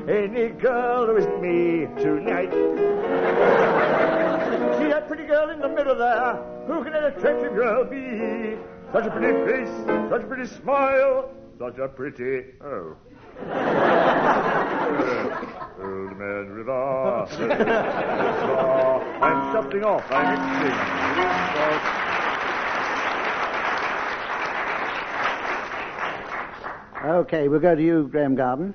any 0.08 0.48
girl 0.50 1.06
who 1.06 1.16
isn't 1.16 1.42
me 1.42 1.86
tonight. 2.00 2.52
See 4.78 4.88
that 4.88 5.08
pretty 5.08 5.24
girl 5.24 5.50
in 5.50 5.58
the 5.60 5.68
middle 5.68 5.96
there? 5.96 6.34
Who 6.68 6.84
can 6.84 6.94
an 6.94 7.04
attractive 7.04 7.54
girl 7.54 7.84
be? 7.84 8.56
Such 8.92 9.06
a 9.06 9.10
pretty 9.10 9.32
face, 9.50 9.68
such 10.10 10.22
a 10.22 10.26
pretty 10.26 10.46
smile, 10.46 11.30
such 11.58 11.78
a 11.78 11.88
pretty. 11.88 12.44
Oh. 12.62 12.96
Old 15.80 16.16
man 16.16 16.54
with 16.56 16.68
I'm 19.22 19.52
shuffling 19.52 19.84
off. 19.84 20.04
I'm 20.10 20.62
itching. 20.62 21.99
Okay, 27.04 27.48
we'll 27.48 27.60
go 27.60 27.74
to 27.74 27.82
you, 27.82 28.08
Graeme 28.08 28.34
Garden. 28.34 28.74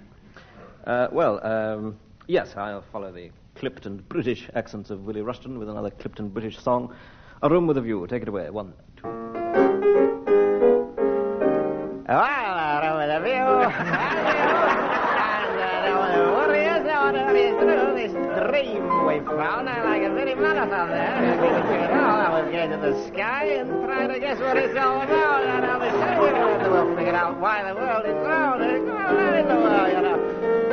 Uh, 0.85 1.07
well, 1.11 1.45
um, 1.45 1.95
yes, 2.25 2.55
I'll 2.57 2.83
follow 2.91 3.11
the 3.11 3.29
clipped 3.53 3.85
and 3.85 4.07
British 4.09 4.49
accents 4.55 4.89
of 4.89 5.05
Willie 5.05 5.21
Rushton 5.21 5.59
with 5.59 5.69
another 5.69 5.91
clipped 5.91 6.19
and 6.19 6.33
British 6.33 6.57
song. 6.57 6.95
A 7.43 7.49
Room 7.49 7.67
with 7.67 7.77
a 7.77 7.81
View. 7.81 8.07
Take 8.07 8.23
it 8.23 8.27
away. 8.27 8.49
One, 8.49 8.73
two. 8.97 9.07
Well, 12.07 12.19
a 12.19 12.81
room 12.83 12.97
with 12.97 13.09
a 13.09 13.19
view. 13.23 14.21
dream 18.63 19.05
we 19.05 19.19
found. 19.19 19.67
I 19.69 19.83
like 19.83 20.01
it 20.01 20.11
very 20.13 20.35
marathon 20.35 20.89
there. 20.89 21.15
I 21.93 22.41
was 22.41 22.51
going 22.51 22.71
to 22.71 22.77
the 22.77 23.07
sky 23.07 23.45
and 23.59 23.69
trying 23.83 24.09
to 24.09 24.19
guess 24.19 24.39
what 24.39 24.57
it's 24.57 24.77
all 24.77 25.01
about. 25.01 25.43
And 25.43 25.65
I'll 25.65 25.79
be 25.79 25.89
saying 25.99 26.19
we'll 26.71 26.95
figure 26.95 27.15
out 27.15 27.39
why 27.39 27.63
the 27.67 27.75
world 27.75 28.05
is 28.05 28.15
round. 28.15 28.63
It's 28.63 28.89
on 28.89 29.33
in 29.35 29.47
the 29.47 29.55
world, 29.55 29.91
you 29.91 30.01
know. 30.01 30.19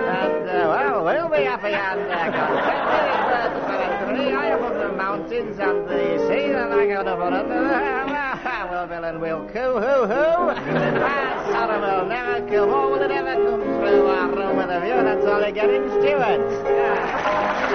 And, 0.02 0.48
uh, 0.48 0.68
well, 0.70 1.04
we'll 1.04 1.28
be 1.28 1.44
happy 1.44 1.74
and 1.74 2.00
uh, 2.10 2.30
tree 4.06 4.30
high 4.30 4.52
above 4.54 4.74
the 4.74 4.92
mountains 4.96 5.58
and 5.58 5.88
the 5.88 6.18
sea. 6.28 6.52
And 6.52 6.72
I 6.72 6.86
go 6.86 7.02
to 7.02 7.16
put 7.16 7.32
it 7.34 7.46
We'll 8.70 8.86
bill 8.86 9.04
and 9.10 9.20
we'll 9.20 9.44
coo 9.48 9.80
hoo 9.80 10.06
hoo. 10.06 10.50
And 10.50 10.96
Sodom 11.50 11.80
will 11.82 12.06
never 12.06 12.40
come, 12.48 12.70
or 12.70 12.90
will 12.92 13.02
it 13.02 13.10
ever 13.10 13.34
come 13.34 13.60
through 13.60 14.06
our 14.06 14.41
room 14.80 14.82
with 14.82 14.82
a 14.82 14.86
view? 14.86 15.04
That's 15.04 15.26
all 15.26 15.40
you're 15.40 15.52
getting, 15.52 15.88
stewards. 16.00 17.72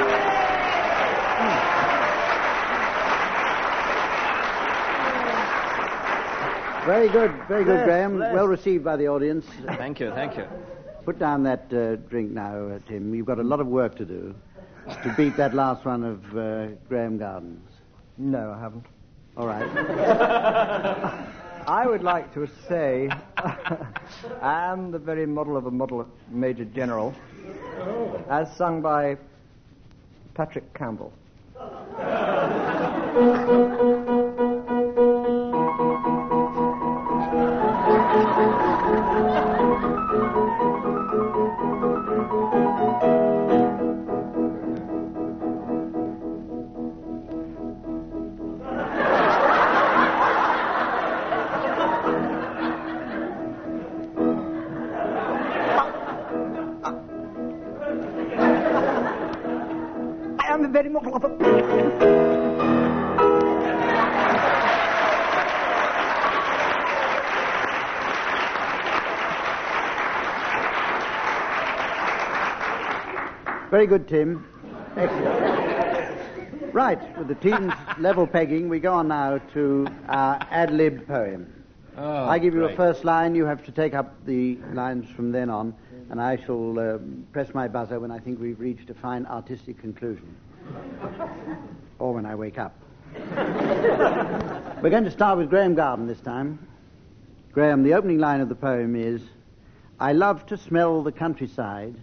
Very 6.86 7.10
good, 7.10 7.32
very 7.50 7.66
good, 7.66 7.76
Yes, 7.80 7.86
Graeme. 7.86 8.20
yes. 8.20 8.34
Well 8.34 8.48
received 8.48 8.86
by 8.86 8.96
the 8.96 9.10
audience. 9.10 9.46
Thank 9.66 10.00
you, 10.00 10.12
thank 10.12 10.38
you. 10.38 10.46
Put 11.04 11.20
down 11.20 11.44
that 11.44 11.66
uh, 11.74 11.98
drink 12.10 12.32
now, 12.32 12.68
uh, 12.70 12.80
Tim. 12.88 13.14
You've 13.14 13.26
got 13.26 13.40
a 13.40 13.44
lot 13.44 13.60
of 13.60 13.68
work 13.68 13.96
to 13.98 14.06
do 14.06 14.34
to 15.04 15.14
beat 15.18 15.36
that 15.36 15.54
last 15.54 15.84
one 15.86 16.04
of 16.06 16.38
uh, 16.38 16.68
Graeme 16.88 17.18
Garden's. 17.18 17.70
No, 18.18 18.54
I 18.54 18.60
haven't. 18.62 18.86
All 19.36 19.48
right. 19.48 21.28
I 21.68 21.86
would 21.86 22.02
like 22.02 22.34
to 22.34 22.48
say 22.70 23.10
I 23.38 24.72
am 24.72 24.90
the 24.90 25.00
very 25.00 25.26
model 25.26 25.58
of 25.58 25.66
a 25.66 25.72
model 25.72 26.08
Major 26.30 26.64
General, 26.64 27.14
as 28.30 28.48
sung 28.56 28.82
by 28.82 29.18
Patrick 30.34 30.74
Campbell. 30.74 31.12
I 60.68 60.70
am 60.70 60.74
the 60.74 60.82
very 60.82 60.90
model 60.90 61.16
of. 61.16 61.22
Very 73.72 73.88
good, 73.88 74.10
Tim. 74.10 74.46
Excellent. 74.98 76.74
Right, 76.74 77.18
with 77.18 77.30
the 77.30 77.36
team's 77.36 77.72
level 77.98 78.28
pegging, 78.28 78.68
we 78.68 78.82
go 78.82 78.94
on 78.94 79.08
now 79.08 79.38
to 79.54 79.88
our 80.10 80.38
ad 80.52 80.74
lib 80.74 81.08
poem. 81.08 81.54
Oh, 81.96 82.26
I 82.26 82.40
give 82.40 82.54
you 82.54 82.66
a 82.66 82.76
first 82.76 83.06
line, 83.06 83.36
you 83.36 83.46
have 83.46 83.64
to 83.66 83.72
take 83.72 83.94
up 83.94 84.26
the 84.26 84.58
lines 84.74 85.10
from 85.16 85.32
then 85.32 85.50
on, 85.50 85.74
and 86.10 86.22
I 86.22 86.36
shall 86.36 86.78
um, 86.78 87.26
press 87.32 87.54
my 87.54 87.70
buzzer 87.70 88.02
when 88.02 88.12
I 88.12 88.20
think 88.20 88.42
we've 88.42 88.60
reached 88.60 88.90
a 88.90 88.94
fine 88.94 89.26
artistic 89.28 89.80
conclusion. 89.80 90.36
or 92.00 92.14
when 92.14 92.26
I 92.26 92.36
wake 92.36 92.58
up. 92.58 92.76
We're 94.82 94.90
going 94.90 95.06
to 95.06 95.12
start 95.12 95.38
with 95.38 95.50
Graeme 95.50 95.76
Garden 95.76 96.08
this 96.08 96.20
time. 96.20 96.60
Graeme, 97.52 97.84
the 97.84 97.94
opening 97.94 98.20
line 98.20 98.42
of 98.42 98.50
the 98.50 98.56
poem 98.56 98.96
is 98.96 99.22
I 100.00 100.14
love 100.14 100.46
to 100.48 100.58
smell 100.58 101.02
the 101.02 101.12
countryside 101.12 101.96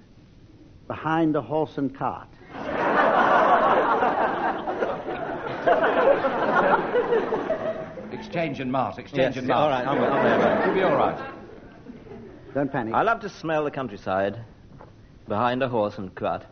behind 0.89 1.37
a 1.37 1.43
horse 1.43 1.79
and 1.79 1.95
cart. 1.97 2.29
Exchange 8.13 8.61
and 8.61 8.71
mart, 8.73 8.99
exchange 8.99 9.35
Yes, 9.35 9.37
and 9.37 9.47
yeah, 9.49 9.55
mart. 9.55 9.63
all 9.65 9.71
right, 9.71 9.87
I'm 9.87 10.01
with- 10.01 10.11
I'm 10.11 10.59
with. 10.59 10.67
You'll 10.67 10.75
be 10.75 10.83
all 10.83 10.97
right. 10.97 11.19
Don't 12.55 12.73
panic. 12.73 12.95
I 12.95 13.03
love 13.03 13.21
to 13.21 13.29
smell 13.29 13.65
the 13.65 13.71
countryside 13.71 14.39
behind 15.29 15.63
a 15.63 15.69
horse 15.69 15.99
and 15.99 16.15
cart. 16.15 16.45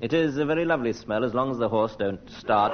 It 0.00 0.14
is 0.14 0.38
a 0.38 0.46
very 0.46 0.64
lovely 0.64 0.94
smell 0.94 1.24
as 1.24 1.34
long 1.34 1.50
as 1.50 1.58
the 1.58 1.68
horse 1.68 1.94
don't 1.94 2.26
start. 2.30 2.72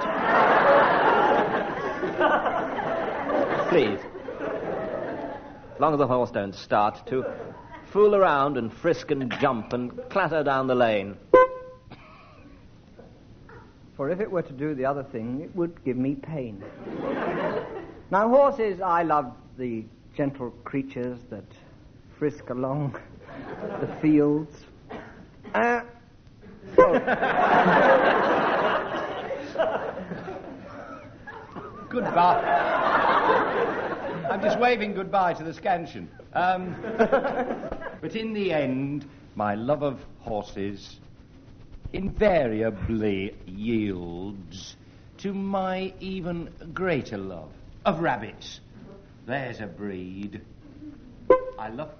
Please. 3.68 3.98
As 5.74 5.80
long 5.80 5.92
as 5.92 5.98
the 5.98 6.06
horse 6.06 6.30
don't 6.30 6.54
start 6.54 7.04
to 7.08 7.24
fool 7.86 8.14
around 8.14 8.56
and 8.56 8.72
frisk 8.72 9.10
and 9.10 9.28
jump 9.40 9.72
and 9.72 9.90
clatter 10.08 10.44
down 10.44 10.68
the 10.68 10.76
lane. 10.76 11.16
For 13.96 14.10
if 14.10 14.20
it 14.20 14.30
were 14.30 14.42
to 14.42 14.52
do 14.52 14.76
the 14.76 14.84
other 14.84 15.02
thing, 15.02 15.40
it 15.40 15.56
would 15.56 15.84
give 15.84 15.96
me 15.96 16.14
pain. 16.14 16.62
now, 18.08 18.28
horses, 18.28 18.80
I 18.80 19.02
love 19.02 19.32
the 19.58 19.84
gentle 20.16 20.50
creatures 20.62 21.18
that 21.30 21.44
frisk 22.20 22.50
along 22.50 22.96
the 23.80 23.88
fields. 24.00 24.64
Uh, 25.52 25.80
Goodbye. 31.88 32.42
I'm 34.30 34.42
just 34.42 34.58
waving 34.58 34.94
goodbye 34.94 35.34
to 35.34 35.44
the 35.44 35.54
scansion. 35.54 36.08
Um, 36.34 36.76
but 38.00 38.14
in 38.14 38.34
the 38.34 38.52
end, 38.52 39.08
my 39.34 39.54
love 39.54 39.82
of 39.82 39.98
horses 40.18 40.98
invariably 41.92 43.34
yields 43.46 44.76
to 45.18 45.32
my 45.32 45.94
even 46.00 46.50
greater 46.74 47.16
love 47.16 47.50
of 47.86 48.00
rabbits. 48.00 48.60
There's 49.26 49.60
a 49.60 49.66
breed 49.66 50.42
I 51.58 51.70
love. 51.70 51.90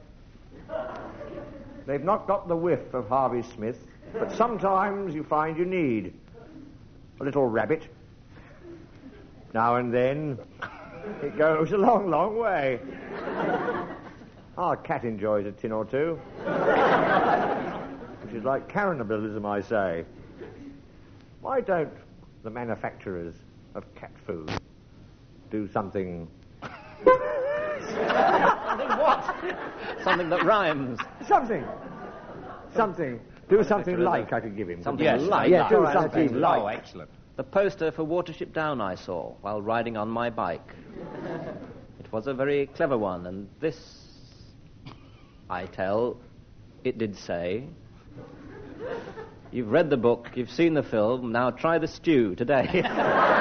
They've 1.87 2.04
not 2.04 2.26
got 2.26 2.49
the 2.49 2.56
whiff 2.56 2.92
of 2.92 3.09
Harvey 3.09 3.42
Smith, 3.54 3.78
but 4.18 4.32
sometimes 4.32 5.14
you 5.14 5.23
find 5.25 5.56
you 5.56 5.64
need 5.64 6.12
a 7.20 7.25
little 7.25 7.46
rabbit. 7.46 7.88
Now 9.54 9.76
and 9.76 9.92
then, 9.92 10.38
it 11.23 11.37
goes 11.37 11.73
a 11.73 11.78
long, 11.78 12.11
long 12.11 12.37
way. 12.37 12.80
Our 14.58 14.76
cat 14.76 15.04
enjoys 15.04 15.46
a 15.46 15.52
tin 15.52 15.73
or 15.73 15.85
two, 15.85 16.18
which 18.23 18.35
is 18.35 18.44
like 18.44 18.68
cannibalism, 18.68 19.44
I 19.44 19.61
say. 19.61 20.04
Why 21.40 21.61
don't 21.61 21.92
the 22.42 22.50
manufacturers 22.50 23.35
of 23.75 23.94
cat 23.94 24.12
food 24.26 24.50
do 25.50 25.68
something 25.68 26.28
Something 27.87 28.99
what? 28.99 29.35
Something 30.02 30.28
that 30.30 30.44
rhymes. 30.44 30.99
Something. 31.26 31.64
Something. 32.75 33.20
Do 33.49 33.62
something 33.65 33.99
like 33.99 34.33
I 34.33 34.41
could 34.41 34.57
give 34.57 34.69
him. 34.69 34.83
Something 34.83 35.05
Yes, 35.05 35.23
like 35.23 35.50
Yeah, 35.50 35.69
do 35.69 35.79
right, 35.79 35.93
something 35.93 36.29
okay. 36.29 36.35
like. 36.35 36.62
Oh, 36.62 36.67
excellent. 36.67 37.11
The 37.37 37.45
poster 37.45 37.93
for 37.93 38.05
Watership 38.05 38.53
Down 38.53 38.81
I 38.81 38.95
saw 38.95 39.35
while 39.43 39.61
riding 39.61 39.97
on 39.97 40.09
my 40.09 40.31
bike. 40.31 40.75
It 42.00 42.11
was 42.12 42.26
a 42.26 42.35
very 42.35 42.67
clever 42.69 42.97
one, 42.97 43.26
and 43.26 43.49
this, 43.61 43.76
I 45.50 45.67
tell, 45.67 46.19
it 46.83 46.99
did 46.99 47.17
say. 47.17 47.65
You've 49.53 49.71
read 49.71 49.91
the 49.91 49.97
book, 49.97 50.31
you've 50.35 50.50
seen 50.50 50.75
the 50.75 50.83
film, 50.83 51.31
now 51.31 51.50
try 51.50 51.79
the 51.79 51.88
stew 51.88 52.35
today. 52.35 52.83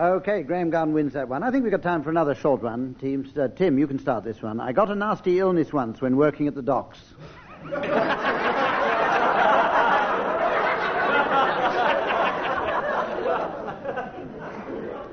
Okay, 0.00 0.42
Graham 0.44 0.70
Gunn 0.70 0.94
wins 0.94 1.12
that 1.12 1.28
one. 1.28 1.42
I 1.42 1.50
think 1.50 1.62
we've 1.62 1.70
got 1.70 1.82
time 1.82 2.02
for 2.02 2.08
another 2.08 2.34
short 2.34 2.62
one. 2.62 2.94
Teams, 2.94 3.36
uh, 3.36 3.48
Tim, 3.48 3.78
you 3.78 3.86
can 3.86 3.98
start 3.98 4.24
this 4.24 4.40
one. 4.40 4.58
I 4.58 4.72
got 4.72 4.90
a 4.90 4.94
nasty 4.94 5.38
illness 5.38 5.74
once 5.74 6.00
when 6.00 6.16
working 6.16 6.48
at 6.48 6.54
the 6.54 6.62
docks. 6.62 6.98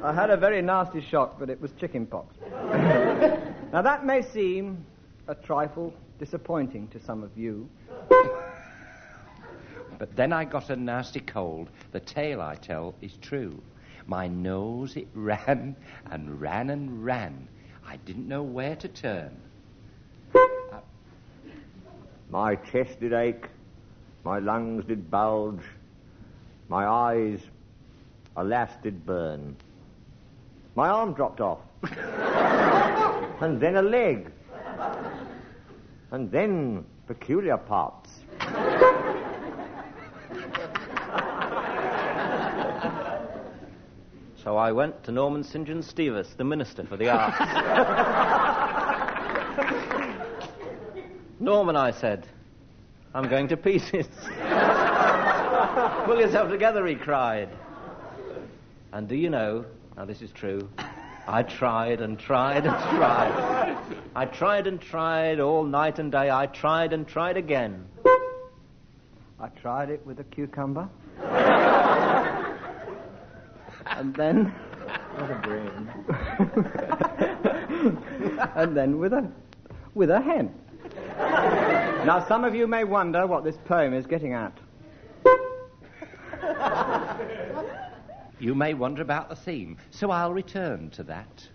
I 0.02 0.14
had 0.16 0.30
a 0.30 0.38
very 0.38 0.62
nasty 0.62 1.02
shock, 1.02 1.38
but 1.38 1.50
it 1.50 1.60
was 1.60 1.74
chicken 1.74 2.06
pox. 2.06 2.34
now, 3.74 3.82
that 3.82 4.06
may 4.06 4.22
seem 4.22 4.86
a 5.28 5.36
trifle 5.36 5.94
disappointing 6.18 6.88
to 6.94 7.00
some 7.02 7.24
of 7.24 7.38
you. 7.38 7.68
But 10.00 10.16
then 10.16 10.32
I 10.32 10.46
got 10.46 10.70
a 10.70 10.78
nasty 10.78 11.20
cold. 11.20 11.72
The 11.92 12.00
tale 12.00 12.40
I 12.40 12.56
tell 12.56 12.96
is 13.02 13.18
true. 13.18 13.62
My 14.08 14.28
nose, 14.28 14.96
it 14.96 15.08
ran 15.14 15.76
and 16.10 16.42
ran 16.42 16.70
and 16.70 17.04
ran. 17.04 17.48
I 17.86 17.98
didn't 17.98 18.28
know 18.28 18.44
where 18.44 18.76
to 18.78 18.88
turn. 18.88 19.32
Uh, 20.34 20.80
my 22.30 22.56
chest 22.56 23.00
did 23.00 23.14
ache, 23.14 23.48
my 24.24 24.40
lungs 24.40 24.86
did 24.86 25.10
bulge, 25.10 25.64
my 26.68 26.86
eyes, 26.86 27.40
alas, 28.36 28.72
did 28.84 29.06
burn. 29.06 29.56
My 30.76 30.90
arm 30.90 31.14
dropped 31.14 31.42
off, 31.42 31.60
and 33.42 33.60
then 33.60 33.78
a 33.78 33.82
leg, 33.82 34.32
and 36.12 36.30
then 36.30 36.86
peculiar 37.08 37.58
parts. 37.58 38.20
So 44.48 44.56
I 44.56 44.72
went 44.72 45.04
to 45.04 45.12
Norman 45.12 45.44
St. 45.44 45.68
John 45.68 45.82
Stevas, 45.82 46.38
the 46.38 46.46
Minister 46.46 46.86
for 46.86 46.96
the 46.96 47.10
Arts. 47.10 47.38
Norman, 51.42 51.76
I 51.76 51.92
said, 51.92 52.26
I'm 53.14 53.28
going 53.28 53.50
to 53.50 53.58
pieces. 53.58 54.08
Pull 56.06 56.22
yourself 56.22 56.50
together, 56.50 56.88
he 56.88 56.96
cried. 56.96 57.50
And 58.94 59.10
do 59.10 59.18
you 59.18 59.30
know, 59.30 59.66
now 59.98 60.06
this 60.06 60.22
is 60.22 60.32
true, 60.32 60.70
I 61.28 61.44
tried 61.44 62.00
and 62.00 62.18
tried 62.18 62.66
and 62.66 62.98
tried. 62.98 63.78
I 64.16 64.26
tried 64.28 64.68
and 64.68 64.80
tried 64.80 65.42
all 65.42 65.66
night 65.66 66.00
and 66.00 66.10
day. 66.10 66.32
I 66.32 66.46
tried 66.46 66.94
and 66.94 67.06
tried 67.06 67.36
again. 67.36 67.86
I 69.42 69.50
tried 69.62 69.90
it 69.90 70.06
with 70.06 70.22
a 70.22 70.24
cucumber. 70.24 70.88
And 73.98 74.16
then. 74.16 74.46
What 75.16 75.32
a 75.32 75.36
brain. 75.36 75.90
and 78.56 78.78
then 78.78 79.00
with 79.00 79.14
a, 79.14 79.28
with 79.96 80.12
a 80.12 80.22
hen. 80.22 80.54
now, 82.06 82.24
some 82.28 82.44
of 82.44 82.54
you 82.54 82.68
may 82.68 82.84
wonder 82.84 83.26
what 83.26 83.44
this 83.44 83.58
poem 83.66 83.94
is 83.94 84.06
getting 84.06 84.34
at. 84.34 84.54
You 88.40 88.54
may 88.54 88.76
wonder 88.76 89.02
about 89.02 89.30
the 89.30 89.36
theme, 89.36 89.78
so 89.90 90.12
I'll 90.12 90.32
return 90.32 90.92
to 90.92 91.04
that. 91.04 91.48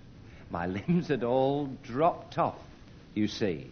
My 0.50 0.66
limbs 0.66 1.06
had 1.08 1.22
all 1.22 1.66
dropped 1.84 2.38
off, 2.38 2.58
you 3.14 3.28
see. 3.28 3.70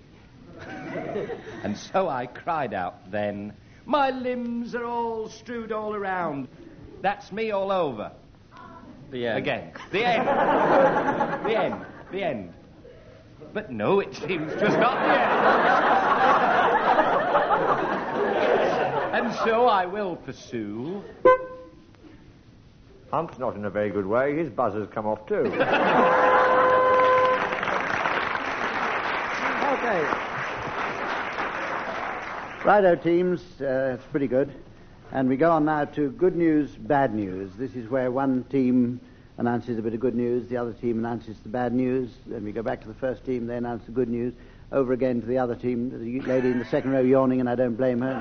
and 1.65 1.77
so 1.77 2.09
I 2.09 2.27
cried 2.27 2.73
out 2.73 3.11
then, 3.11 3.53
My 3.85 4.11
limbs 4.11 4.77
are 4.77 4.85
all 4.85 5.29
strewed 5.29 5.73
all 5.73 5.93
around. 5.95 6.47
That's 7.03 7.33
me 7.33 7.51
all 7.51 7.73
over. 7.73 8.13
The 9.11 9.27
end. 9.27 9.39
Again. 9.39 9.73
The 9.91 10.05
end. 10.07 10.27
the 11.45 11.59
end. 11.59 11.85
The 12.13 12.23
end. 12.23 12.55
But 13.53 13.73
no, 13.73 14.01
it 14.01 14.15
seems 14.15 14.53
just 14.53 14.79
not 14.79 14.95
the 14.95 15.13
end. 19.13 19.27
and 19.27 19.35
so 19.45 19.67
I 19.67 19.87
will 19.87 20.17
pursue. 20.17 21.03
Hump's 23.11 23.39
not 23.39 23.57
in 23.57 23.65
a 23.65 23.71
very 23.71 23.91
good 23.91 24.07
way. 24.07 24.37
His 24.37 24.49
buzzer's 24.49 24.89
come 24.93 25.07
off 25.07 25.27
too. 25.27 25.53
Okay. 29.81 30.03
Righto, 32.65 32.95
teams. 32.97 33.41
Uh, 33.61 33.95
it's 33.95 34.05
pretty 34.11 34.27
good. 34.27 34.53
And 35.13 35.29
we 35.29 35.37
go 35.37 35.51
on 35.51 35.65
now 35.65 35.87
to 35.87 36.11
good 36.11 36.37
news, 36.37 36.71
bad 36.71 37.13
news. 37.15 37.51
This 37.59 37.75
is 37.75 37.91
where 37.91 38.13
one 38.13 38.45
team 38.45 39.01
announces 39.39 39.77
a 39.79 39.83
bit 39.83 39.93
of 39.93 40.01
good 40.01 40.15
news, 40.15 40.49
the 40.49 40.57
other 40.57 40.73
team 40.73 40.99
announces 40.99 41.37
the 41.41 41.49
bad 41.49 41.73
news, 41.73 42.11
then 42.27 42.45
we 42.45 42.53
go 42.53 42.63
back 42.63 42.81
to 42.83 42.87
the 42.87 42.95
first 42.95 43.25
team, 43.25 43.47
they 43.47 43.57
announce 43.57 43.85
the 43.87 43.91
good 43.93 44.09
news, 44.09 44.35
over 44.71 44.93
again 44.93 45.21
to 45.21 45.27
the 45.27 45.39
other 45.39 45.57
team, 45.57 45.91
the 45.91 46.21
lady 46.21 46.49
in 46.49 46.59
the 46.59 46.65
second 46.67 46.93
row 46.93 47.01
yawning, 47.01 47.41
and 47.41 47.49
I 47.49 47.55
don't 47.55 47.75
blame 47.75 48.01
her, 48.03 48.13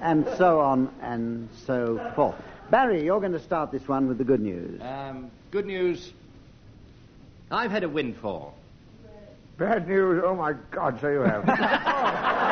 and 0.00 0.24
so 0.38 0.60
on 0.60 0.88
and 1.02 1.48
so 1.66 2.12
forth. 2.14 2.36
Barry, 2.70 3.04
you're 3.04 3.20
going 3.20 3.32
to 3.32 3.40
start 3.40 3.72
this 3.72 3.86
one 3.88 4.06
with 4.06 4.18
the 4.18 4.24
good 4.24 4.40
news. 4.40 4.80
Um, 4.80 5.30
good 5.50 5.66
news. 5.66 6.12
I've 7.50 7.72
had 7.72 7.82
a 7.82 7.88
windfall. 7.88 8.54
Bad 9.58 9.88
news. 9.88 10.22
Oh 10.24 10.36
my 10.36 10.54
God, 10.70 11.00
so 11.00 11.08
you 11.08 11.20
have. 11.20 11.44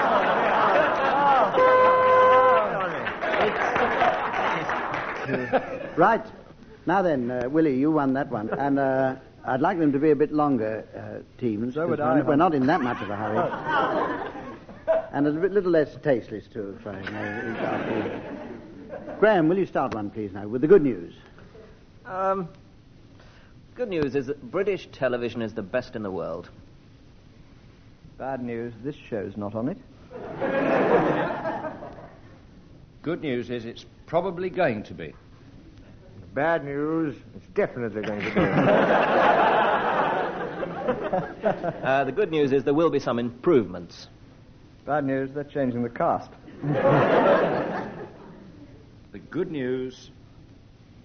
Right. 5.96 6.24
Now 6.86 7.02
then, 7.02 7.30
uh, 7.30 7.48
Willie, 7.48 7.76
you 7.76 7.90
won 7.90 8.12
that 8.14 8.30
one. 8.30 8.48
And 8.50 8.78
uh, 8.78 9.16
I'd 9.44 9.60
like 9.60 9.78
them 9.78 9.92
to 9.92 9.98
be 9.98 10.10
a 10.10 10.16
bit 10.16 10.32
longer 10.32 10.84
uh, 10.96 11.22
teams. 11.40 11.74
So 11.74 11.86
would 11.88 11.98
'cause 11.98 12.06
I, 12.06 12.14
we're, 12.20 12.24
we're 12.24 12.36
not 12.36 12.54
in 12.54 12.66
that 12.66 12.80
much 12.80 13.00
of 13.02 13.10
a 13.10 13.16
hurry. 13.16 14.30
and 15.12 15.26
a 15.26 15.32
bit- 15.32 15.52
little 15.52 15.70
less 15.70 15.96
tasteless 16.02 16.46
too. 16.52 16.76
If 16.80 16.86
I 16.86 17.00
may. 17.10 18.20
Graeme, 19.18 19.48
will 19.48 19.58
you 19.58 19.66
start 19.66 19.94
one, 19.94 20.10
please, 20.10 20.32
now, 20.32 20.46
with 20.46 20.60
the 20.60 20.68
good 20.68 20.82
news? 20.82 21.14
Um, 22.04 22.48
good 23.74 23.88
news 23.88 24.14
is 24.14 24.26
that 24.26 24.50
British 24.50 24.88
television 24.92 25.40
is 25.42 25.54
the 25.54 25.62
best 25.62 25.96
in 25.96 26.02
the 26.02 26.10
world. 26.10 26.50
Bad 28.18 28.42
news, 28.42 28.72
this 28.84 28.94
show's 28.96 29.36
not 29.36 29.54
on 29.54 29.68
it. 29.70 29.78
Good 33.02 33.20
news 33.22 33.50
is 33.50 33.64
it's 33.66 33.84
probably 34.07 34.51
going 34.51 34.83
to 34.85 34.95
be. 34.95 35.14
Bad 36.35 36.64
news, 36.64 37.16
it's 37.35 37.47
definitely 37.55 38.03
going 38.03 38.21
to 38.21 38.35
be. 38.35 39.57
Uh, 40.87 42.05
the 42.05 42.12
good 42.12 42.31
news 42.31 42.53
is 42.53 42.62
there 42.64 42.75
will 42.75 42.90
be 42.90 42.99
some 43.01 43.19
improvements. 43.19 44.07
Bad 44.85 45.05
news, 45.05 45.31
they're 45.33 45.45
changing 45.45 45.83
the 45.83 45.88
cast. 45.88 46.31
The 49.12 49.19
good 49.21 49.51
news 49.51 50.11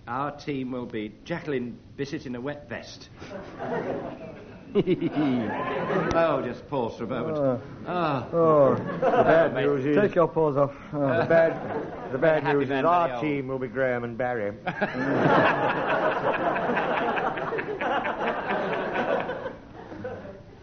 our 0.06 0.32
team 0.32 0.72
will 0.72 0.86
be 0.86 1.14
Jacqueline 1.24 1.80
Bisset 1.98 2.26
in 2.26 2.36
a 2.36 2.42
wet 2.42 2.68
vest. 2.68 3.08
oh, 6.16 6.42
just 6.46 6.68
pause 6.70 6.98
for 6.98 7.04
a 7.04 7.08
moment. 7.08 7.62
Ah, 7.86 8.26
Oh, 8.32 8.76
the 8.76 9.24
bad 9.24 9.54
news 9.54 9.86
is 9.86 9.98
take 9.98 10.16
your 10.16 10.30
paws 10.30 10.56
off. 10.56 10.72
Oh. 10.94 11.00
the 11.00 11.26
bad. 11.26 12.14
The 12.14 12.18
bad 12.18 12.44
news 12.46 12.70
is 12.70 12.86
our 12.86 13.14
old. 13.14 13.22
team 13.22 13.48
will 13.48 13.60
be 13.60 13.68
Graeme 13.68 14.06
and 14.06 14.18
Barry. 14.18 14.54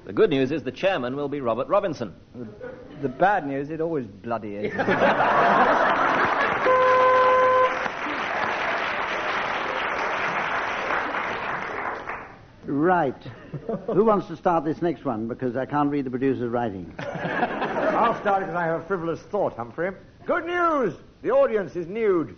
The 0.08 0.14
good 0.14 0.30
news 0.30 0.50
is 0.52 0.62
the 0.62 0.72
chairman 0.72 1.16
will 1.16 1.28
be 1.28 1.42
Robert 1.42 1.68
Robinson. 1.68 2.14
The 3.02 3.10
bad 3.10 3.46
news, 3.46 3.68
it 3.68 3.82
always 3.82 4.06
bloody 4.06 4.54
is. 4.54 4.72
Right. 12.68 13.16
Who 13.86 14.04
wants 14.04 14.26
to 14.26 14.36
start 14.36 14.64
this 14.64 14.82
next 14.82 15.06
one? 15.06 15.26
Because 15.26 15.56
I 15.56 15.64
can't 15.64 15.90
read 15.90 16.04
the 16.04 16.10
producer's 16.10 16.50
writing. 16.50 16.92
I'll 16.98 18.14
start 18.20 18.40
because 18.40 18.54
I 18.54 18.66
have 18.66 18.82
a 18.82 18.84
frivolous 18.84 19.20
thought, 19.20 19.56
Humphrey. 19.56 19.92
Good 20.26 20.44
news! 20.44 20.92
The 21.22 21.30
audience 21.30 21.74
is 21.76 21.86
nude. 21.86 22.36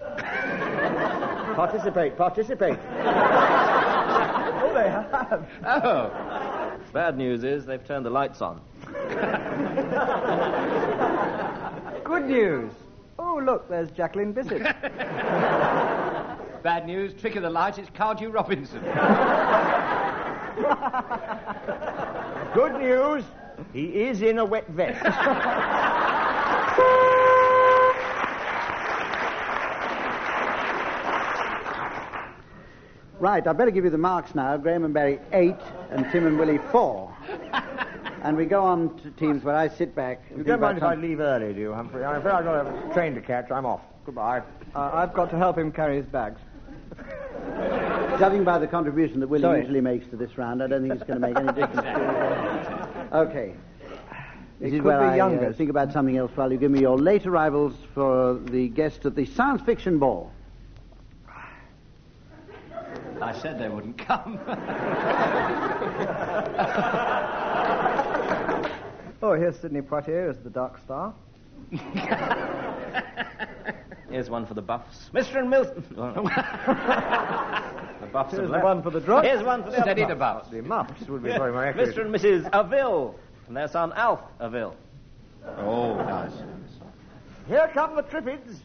participate, 0.16 2.16
participate. 2.16 2.78
oh, 2.78 4.70
they 4.72 4.88
have. 4.88 5.48
oh, 5.66 6.78
Bad 6.92 7.18
news 7.18 7.42
is 7.42 7.66
they've 7.66 7.84
turned 7.84 8.06
the 8.06 8.10
lights 8.10 8.40
on. 8.40 8.60
Good 12.04 12.26
news. 12.26 12.70
Oh, 13.18 13.42
look, 13.44 13.68
there's 13.68 13.90
Jacqueline 13.90 14.32
Bisset. 14.32 14.76
Bad 16.62 16.86
news, 16.86 17.12
trick 17.14 17.34
of 17.34 17.42
the 17.42 17.50
light, 17.50 17.78
it's 17.78 17.90
Cardew 17.90 18.30
Robinson. 18.30 18.80
Good 22.54 22.78
news, 22.80 23.24
he 23.72 24.04
is 24.04 24.22
in 24.22 24.38
a 24.38 24.44
wet 24.44 24.68
vest. 24.68 25.02
Right, 33.18 33.46
I 33.46 33.52
better 33.52 33.70
give 33.70 33.84
you 33.84 33.90
the 33.90 33.98
marks 33.98 34.34
now. 34.34 34.56
Graeme 34.56 34.84
and 34.84 34.92
Barry, 34.92 35.20
eight, 35.32 35.54
and 35.92 36.04
Tim 36.10 36.26
and 36.26 36.36
Willie, 36.36 36.58
four. 36.72 37.14
and 38.24 38.36
we 38.36 38.46
go 38.46 38.64
on 38.64 38.98
to 38.98 39.10
teams 39.12 39.44
where 39.44 39.54
I 39.54 39.68
sit 39.68 39.94
back. 39.94 40.22
You 40.36 40.42
don't 40.42 40.60
mind 40.60 40.78
if 40.78 40.82
I 40.82 40.96
leave 40.96 41.20
early, 41.20 41.52
do 41.54 41.60
you, 41.60 41.72
Humphrey? 41.72 42.04
I'm 42.04 42.16
afraid 42.16 42.32
I've 42.32 42.44
got 42.44 42.66
a 42.66 42.92
train 42.92 43.14
to 43.14 43.20
catch. 43.20 43.48
I'm 43.52 43.64
off. 43.64 43.80
Goodbye. 44.04 44.42
Uh, 44.74 44.90
I've 44.92 45.14
got 45.14 45.30
to 45.30 45.38
help 45.38 45.56
him 45.56 45.70
carry 45.70 45.96
his 45.98 46.06
bags. 46.06 46.40
Judging 48.18 48.44
by 48.44 48.58
the 48.58 48.66
contribution 48.66 49.20
that 49.20 49.28
Willie 49.28 49.42
Sorry. 49.42 49.60
usually 49.60 49.80
makes 49.80 50.06
to 50.08 50.16
this 50.16 50.36
round, 50.38 50.62
I 50.62 50.66
don't 50.66 50.82
think 50.82 50.94
it's 50.94 51.04
going 51.04 51.20
to 51.20 51.26
make 51.26 51.36
any 51.36 51.52
difference. 51.52 51.86
okay. 53.12 53.54
This 54.60 54.68
It 54.68 54.74
is 54.74 54.80
could 54.80 54.84
where 54.84 55.10
be 55.12 55.20
I 55.20 55.28
uh, 55.28 55.52
think 55.52 55.70
about 55.70 55.92
something 55.92 56.16
else 56.16 56.30
while 56.34 56.52
you 56.52 56.58
give 56.58 56.70
me 56.70 56.80
your 56.80 56.98
late 56.98 57.26
arrivals 57.26 57.74
for 57.94 58.34
the 58.34 58.68
guest 58.68 59.06
at 59.06 59.14
the 59.16 59.24
science 59.24 59.62
fiction 59.62 59.98
ball. 59.98 60.30
I 63.20 63.32
said 63.40 63.58
they 63.58 63.68
wouldn't 63.68 63.98
come. 63.98 64.38
Oh, 69.24 69.34
here's 69.34 69.56
Sidney 69.56 69.82
Poitier 69.82 70.28
as 70.30 70.38
the 70.40 70.50
Dark 70.50 70.80
Star. 70.82 71.14
Here's 74.10 74.28
one 74.28 74.44
for 74.44 74.54
the 74.54 74.62
buffs. 74.62 75.10
Mr. 75.14 75.38
and 75.38 75.48
Milton. 75.48 75.84
Buffs 78.12 78.32
Here's 78.34 78.48
left. 78.48 78.64
one 78.64 78.82
for 78.82 78.90
the 78.90 79.00
drunk. 79.00 79.24
Here's 79.26 79.42
one 79.42 79.64
for 79.64 79.70
the 79.70 79.82
Steady 79.82 80.04
other 80.04 80.14
the 80.14 80.18
buffs. 80.18 80.50
The 80.50 80.62
muffs 80.62 81.08
would 81.08 81.22
be 81.22 81.30
very 81.30 81.52
more 81.52 81.64
accurate. 81.64 81.94
Mr. 81.94 82.04
and 82.04 82.14
Mrs. 82.14 82.48
Aville 82.52 83.14
and 83.48 83.56
their 83.56 83.68
son 83.68 83.92
Alf 83.94 84.20
Aville. 84.40 84.76
Oh, 85.58 85.96
nice. 85.96 86.32
Here 87.48 87.70
come 87.74 87.96
the 87.96 88.02
Triffids 88.02 88.58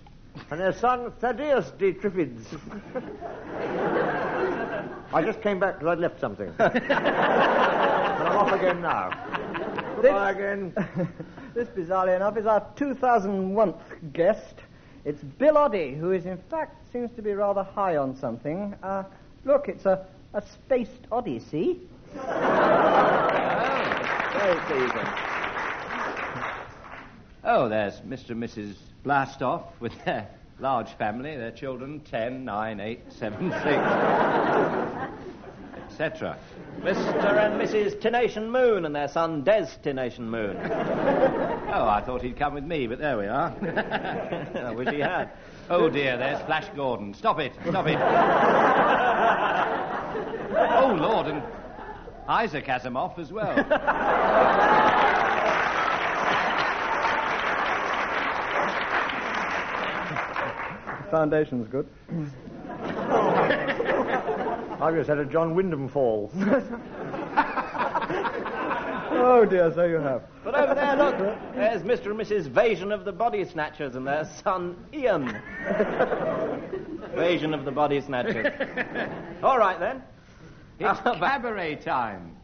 and 0.52 0.60
their 0.60 0.74
son 0.74 1.12
Thaddeus 1.20 1.72
de 1.78 1.94
Triffids. 1.94 2.46
I 5.14 5.22
just 5.24 5.42
came 5.42 5.60
back 5.60 5.80
because 5.80 5.94
I'd 5.94 6.00
left 6.00 6.20
something. 6.20 6.54
and 6.60 6.84
I'm 6.94 8.38
off 8.38 8.52
again 8.52 8.82
now. 8.82 9.10
Goodbye 9.96 10.32
again. 10.32 10.74
This, 11.58 11.70
bizarrely 11.70 12.16
enough, 12.16 12.38
is 12.38 12.46
our 12.46 12.62
2001th 12.76 14.14
guest. 14.14 14.60
It's 15.06 15.24
Bill 15.24 15.56
Oddie, 15.56 15.98
who 15.98 16.12
is, 16.12 16.28
in 16.28 16.38
fact, 16.52 16.76
seems 16.94 17.10
to 17.16 17.24
be 17.24 17.32
rather 17.32 17.64
high 17.64 17.98
on 17.98 18.16
something. 18.16 18.76
Uh, 18.84 19.06
look, 19.46 19.70
it's 19.70 19.86
a, 19.86 20.06
a 20.34 20.42
spaced 20.42 21.08
odyssey. 21.12 21.82
Oh, 24.40 24.40
very 24.40 24.60
pleasing. 24.66 25.08
Oh, 27.44 27.70
there's 27.70 28.02
Mr. 28.02 28.32
and 28.32 28.44
Mrs. 28.44 28.76
Blastoff 29.04 29.64
with 29.80 29.94
their 30.06 30.30
large 30.60 30.90
family, 30.94 31.36
their 31.38 31.52
children, 31.52 32.02
10, 32.02 32.46
9, 32.46 32.80
8, 32.80 33.14
7, 33.14 33.52
6, 33.52 33.64
etc. 36.00 36.38
Mr. 36.82 37.38
and 37.44 37.60
Mrs. 37.60 38.00
Tination 38.00 38.52
Moon 38.52 38.86
and 38.86 38.96
their 38.96 39.08
son 39.08 39.44
Des 39.44 39.66
Tination 39.84 40.30
Moon. 40.30 40.56
Oh, 41.70 41.86
I 41.86 42.00
thought 42.02 42.22
he'd 42.22 42.38
come 42.38 42.54
with 42.54 42.64
me, 42.64 42.88
but 42.88 42.98
there 42.98 43.18
we 43.18 43.26
are. 43.28 43.54
I 44.56 44.72
wish 44.72 44.88
he 44.88 45.00
had. 45.00 45.32
Oh 45.70 45.90
dear, 45.90 46.18
there's 46.18 46.42
Flash 46.46 46.66
Gordon. 46.76 47.14
Stop 47.14 47.40
it, 47.40 47.52
stop 47.68 47.86
it. 47.88 47.98
oh 50.58 50.96
Lord, 50.98 51.28
and 51.28 51.44
Isaac 52.30 52.66
Asimov 52.68 53.20
as 53.20 53.34
well. 53.34 53.54
Foundation's 61.12 61.68
good. 61.68 61.86
I've 64.80 64.96
just 64.96 65.10
had 65.10 65.18
a 65.18 65.26
John 65.26 65.56
Wyndham 65.56 65.90
fall. 65.90 66.32
Oh, 69.20 69.46
dear, 69.46 69.72
so 69.74 69.86
you 69.86 69.96
have. 69.96 70.24
But 70.44 70.56
over 70.56 70.76
there, 70.76 70.96
look, 70.96 71.18
there's 71.56 71.82
Mr. 71.82 72.12
and 72.12 72.20
Mrs. 72.20 72.48
Vasion 72.48 72.92
of 72.92 73.04
the 73.04 73.12
Body 73.12 73.44
Snatchers 73.46 73.96
and 73.96 74.06
their 74.06 74.30
son 74.44 74.78
Ian. 74.94 75.28
Vasion 77.16 77.54
of 77.54 77.66
the 77.66 77.72
Body 77.72 78.00
Snatchers. 78.00 78.46
All 79.44 79.58
right 79.58 79.80
then. 79.80 80.04
It's 80.80 81.00
How 81.00 81.16
cabaret 81.16 81.78
time. 81.78 82.38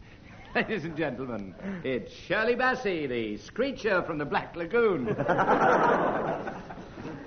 Ladies 0.56 0.84
and 0.84 0.98
gentlemen, 0.98 1.56
it's 1.84 2.12
Shirley 2.12 2.56
Bassey, 2.56 3.08
the 3.08 3.38
screecher 3.38 4.02
from 4.04 4.18
the 4.18 4.26
Black 4.26 4.56
Lagoon. 4.56 5.08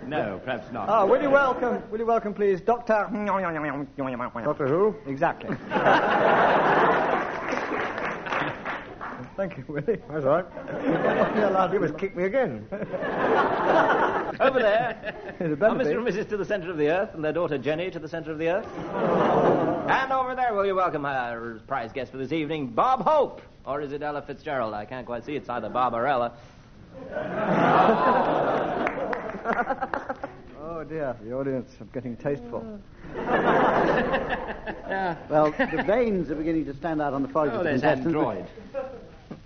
no, 0.07 0.41
perhaps 0.45 0.71
not. 0.73 0.89
Ah, 0.89 1.05
will 1.05 1.21
you 1.21 1.31
welcome, 1.31 1.83
will 1.91 1.99
you 1.99 2.07
welcome, 2.07 2.33
please, 2.35 2.61
Dr. 2.61 3.09
Doctor 3.13 4.67
Who? 4.69 4.95
Exactly. 5.07 5.57
Thank 9.37 9.59
you, 9.59 9.65
Willie. 9.69 10.01
That's 10.09 10.25
all 10.25 10.43
right. 10.43 10.47
You're 10.83 11.45
allowed 11.49 11.69
He 11.71 11.75
to- 11.75 11.81
must 11.81 11.99
kick 11.99 12.17
me 12.17 12.25
again. 12.25 12.67
Over 14.41 14.61
there 14.61 15.15
are 15.41 15.45
Mr. 15.47 15.99
and 15.99 16.07
Mrs. 16.07 16.29
to 16.31 16.37
the 16.39 16.45
centre 16.45 16.71
of 16.71 16.79
the 16.79 16.89
earth 16.89 17.11
and 17.15 17.23
their 17.23 17.35
daughter 17.35 17.59
Jenny 17.59 17.91
to 17.91 17.99
the 17.99 18.09
centre 18.09 18.33
of 18.33 18.39
the 18.39 18.49
earth. 18.49 18.67
And 19.91 20.11
over 20.13 20.35
there, 20.35 20.55
will 20.55 20.65
you 20.65 20.75
welcome 20.75 21.05
our 21.05 21.61
prize 21.67 21.93
guest 21.93 22.13
for 22.13 22.17
this 22.19 22.33
evening, 22.33 22.69
Bob 22.69 23.03
Hope? 23.03 23.43
Or 23.67 23.83
is 23.83 23.93
it 23.93 24.03
Ella 24.03 24.23
Fitzgerald? 24.23 24.73
I 24.73 24.87
can't 24.87 25.05
quite 25.05 25.25
see. 25.25 25.37
It's 25.37 25.49
either 25.51 25.69
Bob 25.69 25.93
or 25.95 26.07
Ella. 26.07 26.33
Oh, 30.87 30.89
dear, 30.89 31.17
the 31.21 31.33
audience 31.33 31.69
are 31.81 31.85
getting 31.87 32.17
tasteful. 32.17 32.79
Well, 35.29 35.51
the 35.51 35.83
veins 35.85 36.31
are 36.31 36.37
beginning 36.37 36.65
to 36.67 36.75
stand 36.75 37.03
out 37.03 37.13
on 37.13 37.23
the 37.23 37.29
foreheads 37.29 37.57
Oh, 37.57 37.59
of 37.59 37.65
the 37.65 37.71
there's 37.71 37.81
contestants. 37.81 38.17
Android. 38.17 38.47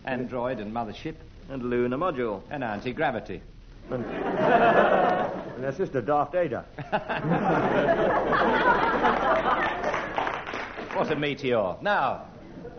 Android 0.05 0.59
and 0.59 0.70
Mothership. 0.72 1.14
And 1.48 1.62
lunar 1.64 1.96
module. 1.96 2.42
And 2.50 2.62
anti 2.62 2.92
gravity. 2.92 3.40
And 3.90 4.05
their 4.05 5.72
sister, 5.76 6.03
Daft 6.03 6.35
Ada. 6.35 6.64
What 10.96 11.11
a 11.11 11.16
meteor. 11.16 11.76
Now, 11.81 12.24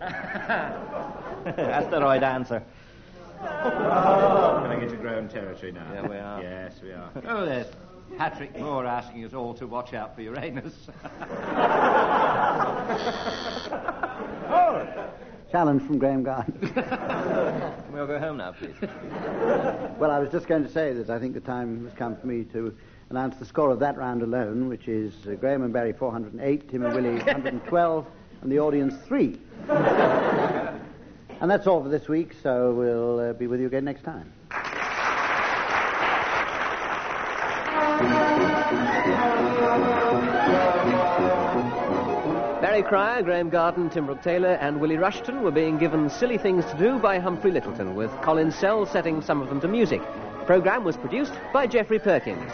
Asteroid 0.00 2.22
answer. 2.22 2.62
coming 3.40 4.82
into 4.82 4.96
grown 4.96 5.28
territory 5.28 5.72
now. 5.72 5.86
Yeah, 5.92 6.06
we 6.08 6.16
are. 6.16 6.42
Yes, 6.42 6.74
we 6.82 6.92
are. 6.92 7.10
Oh, 7.26 7.44
there's 7.44 7.66
Patrick 8.16 8.58
Moore 8.58 8.86
asking 8.86 9.24
us 9.24 9.34
all 9.34 9.54
to 9.54 9.66
watch 9.66 9.94
out 9.94 10.14
for 10.14 10.22
Uranus. 10.22 10.74
Challenge 15.50 15.82
from 15.82 15.98
Graeme 15.98 16.22
Garden. 16.22 16.58
Can 16.74 17.92
we 17.92 18.00
all 18.00 18.06
go 18.06 18.18
home 18.18 18.38
now, 18.38 18.52
please? 18.52 18.74
well, 19.98 20.10
I 20.10 20.18
was 20.18 20.30
just 20.30 20.46
going 20.46 20.64
to 20.64 20.70
say 20.70 20.94
that 20.94 21.10
I 21.10 21.18
think 21.18 21.34
the 21.34 21.40
time 21.40 21.84
has 21.84 21.92
come 21.94 22.16
for 22.16 22.26
me 22.26 22.44
to 22.44 22.74
announce 23.10 23.36
the 23.36 23.44
score 23.44 23.70
of 23.70 23.78
that 23.80 23.98
round 23.98 24.22
alone, 24.22 24.70
which 24.70 24.88
is 24.88 25.12
uh, 25.26 25.32
Graeme 25.32 25.62
and 25.62 25.72
Barry 25.72 25.92
408, 25.92 26.70
Tim 26.70 26.84
and 26.84 26.94
Willie 26.94 27.16
112, 27.16 28.06
and 28.40 28.50
the 28.50 28.58
audience 28.58 28.94
3. 29.06 29.38
and 29.68 31.50
that's 31.50 31.66
all 31.66 31.82
for 31.82 31.90
this 31.90 32.08
week, 32.08 32.32
so 32.42 32.72
we'll 32.72 33.20
uh, 33.20 33.32
be 33.34 33.46
with 33.46 33.60
you 33.60 33.66
again 33.66 33.84
next 33.84 34.04
time. 34.04 34.32
Barry 42.60 42.82
Cryer, 42.82 43.22
Graeme 43.22 43.50
Garden, 43.50 43.90
Tim 43.90 44.06
Brooke 44.06 44.22
Taylor, 44.22 44.54
and 44.60 44.80
Willie 44.80 44.96
Rushton 44.96 45.42
were 45.42 45.50
being 45.50 45.78
given 45.78 46.08
silly 46.08 46.38
things 46.38 46.64
to 46.66 46.78
do 46.78 46.98
by 46.98 47.18
Humphrey 47.18 47.50
Lyttelton, 47.50 47.94
with 47.94 48.10
Colin 48.22 48.50
Sell 48.50 48.86
setting 48.86 49.20
some 49.20 49.42
of 49.42 49.48
them 49.48 49.60
to 49.60 49.68
music. 49.68 50.00
The 50.00 50.44
Program 50.46 50.82
was 50.82 50.96
produced 50.96 51.34
by 51.52 51.66
Geoffrey 51.66 51.98
Perkins. 51.98 52.52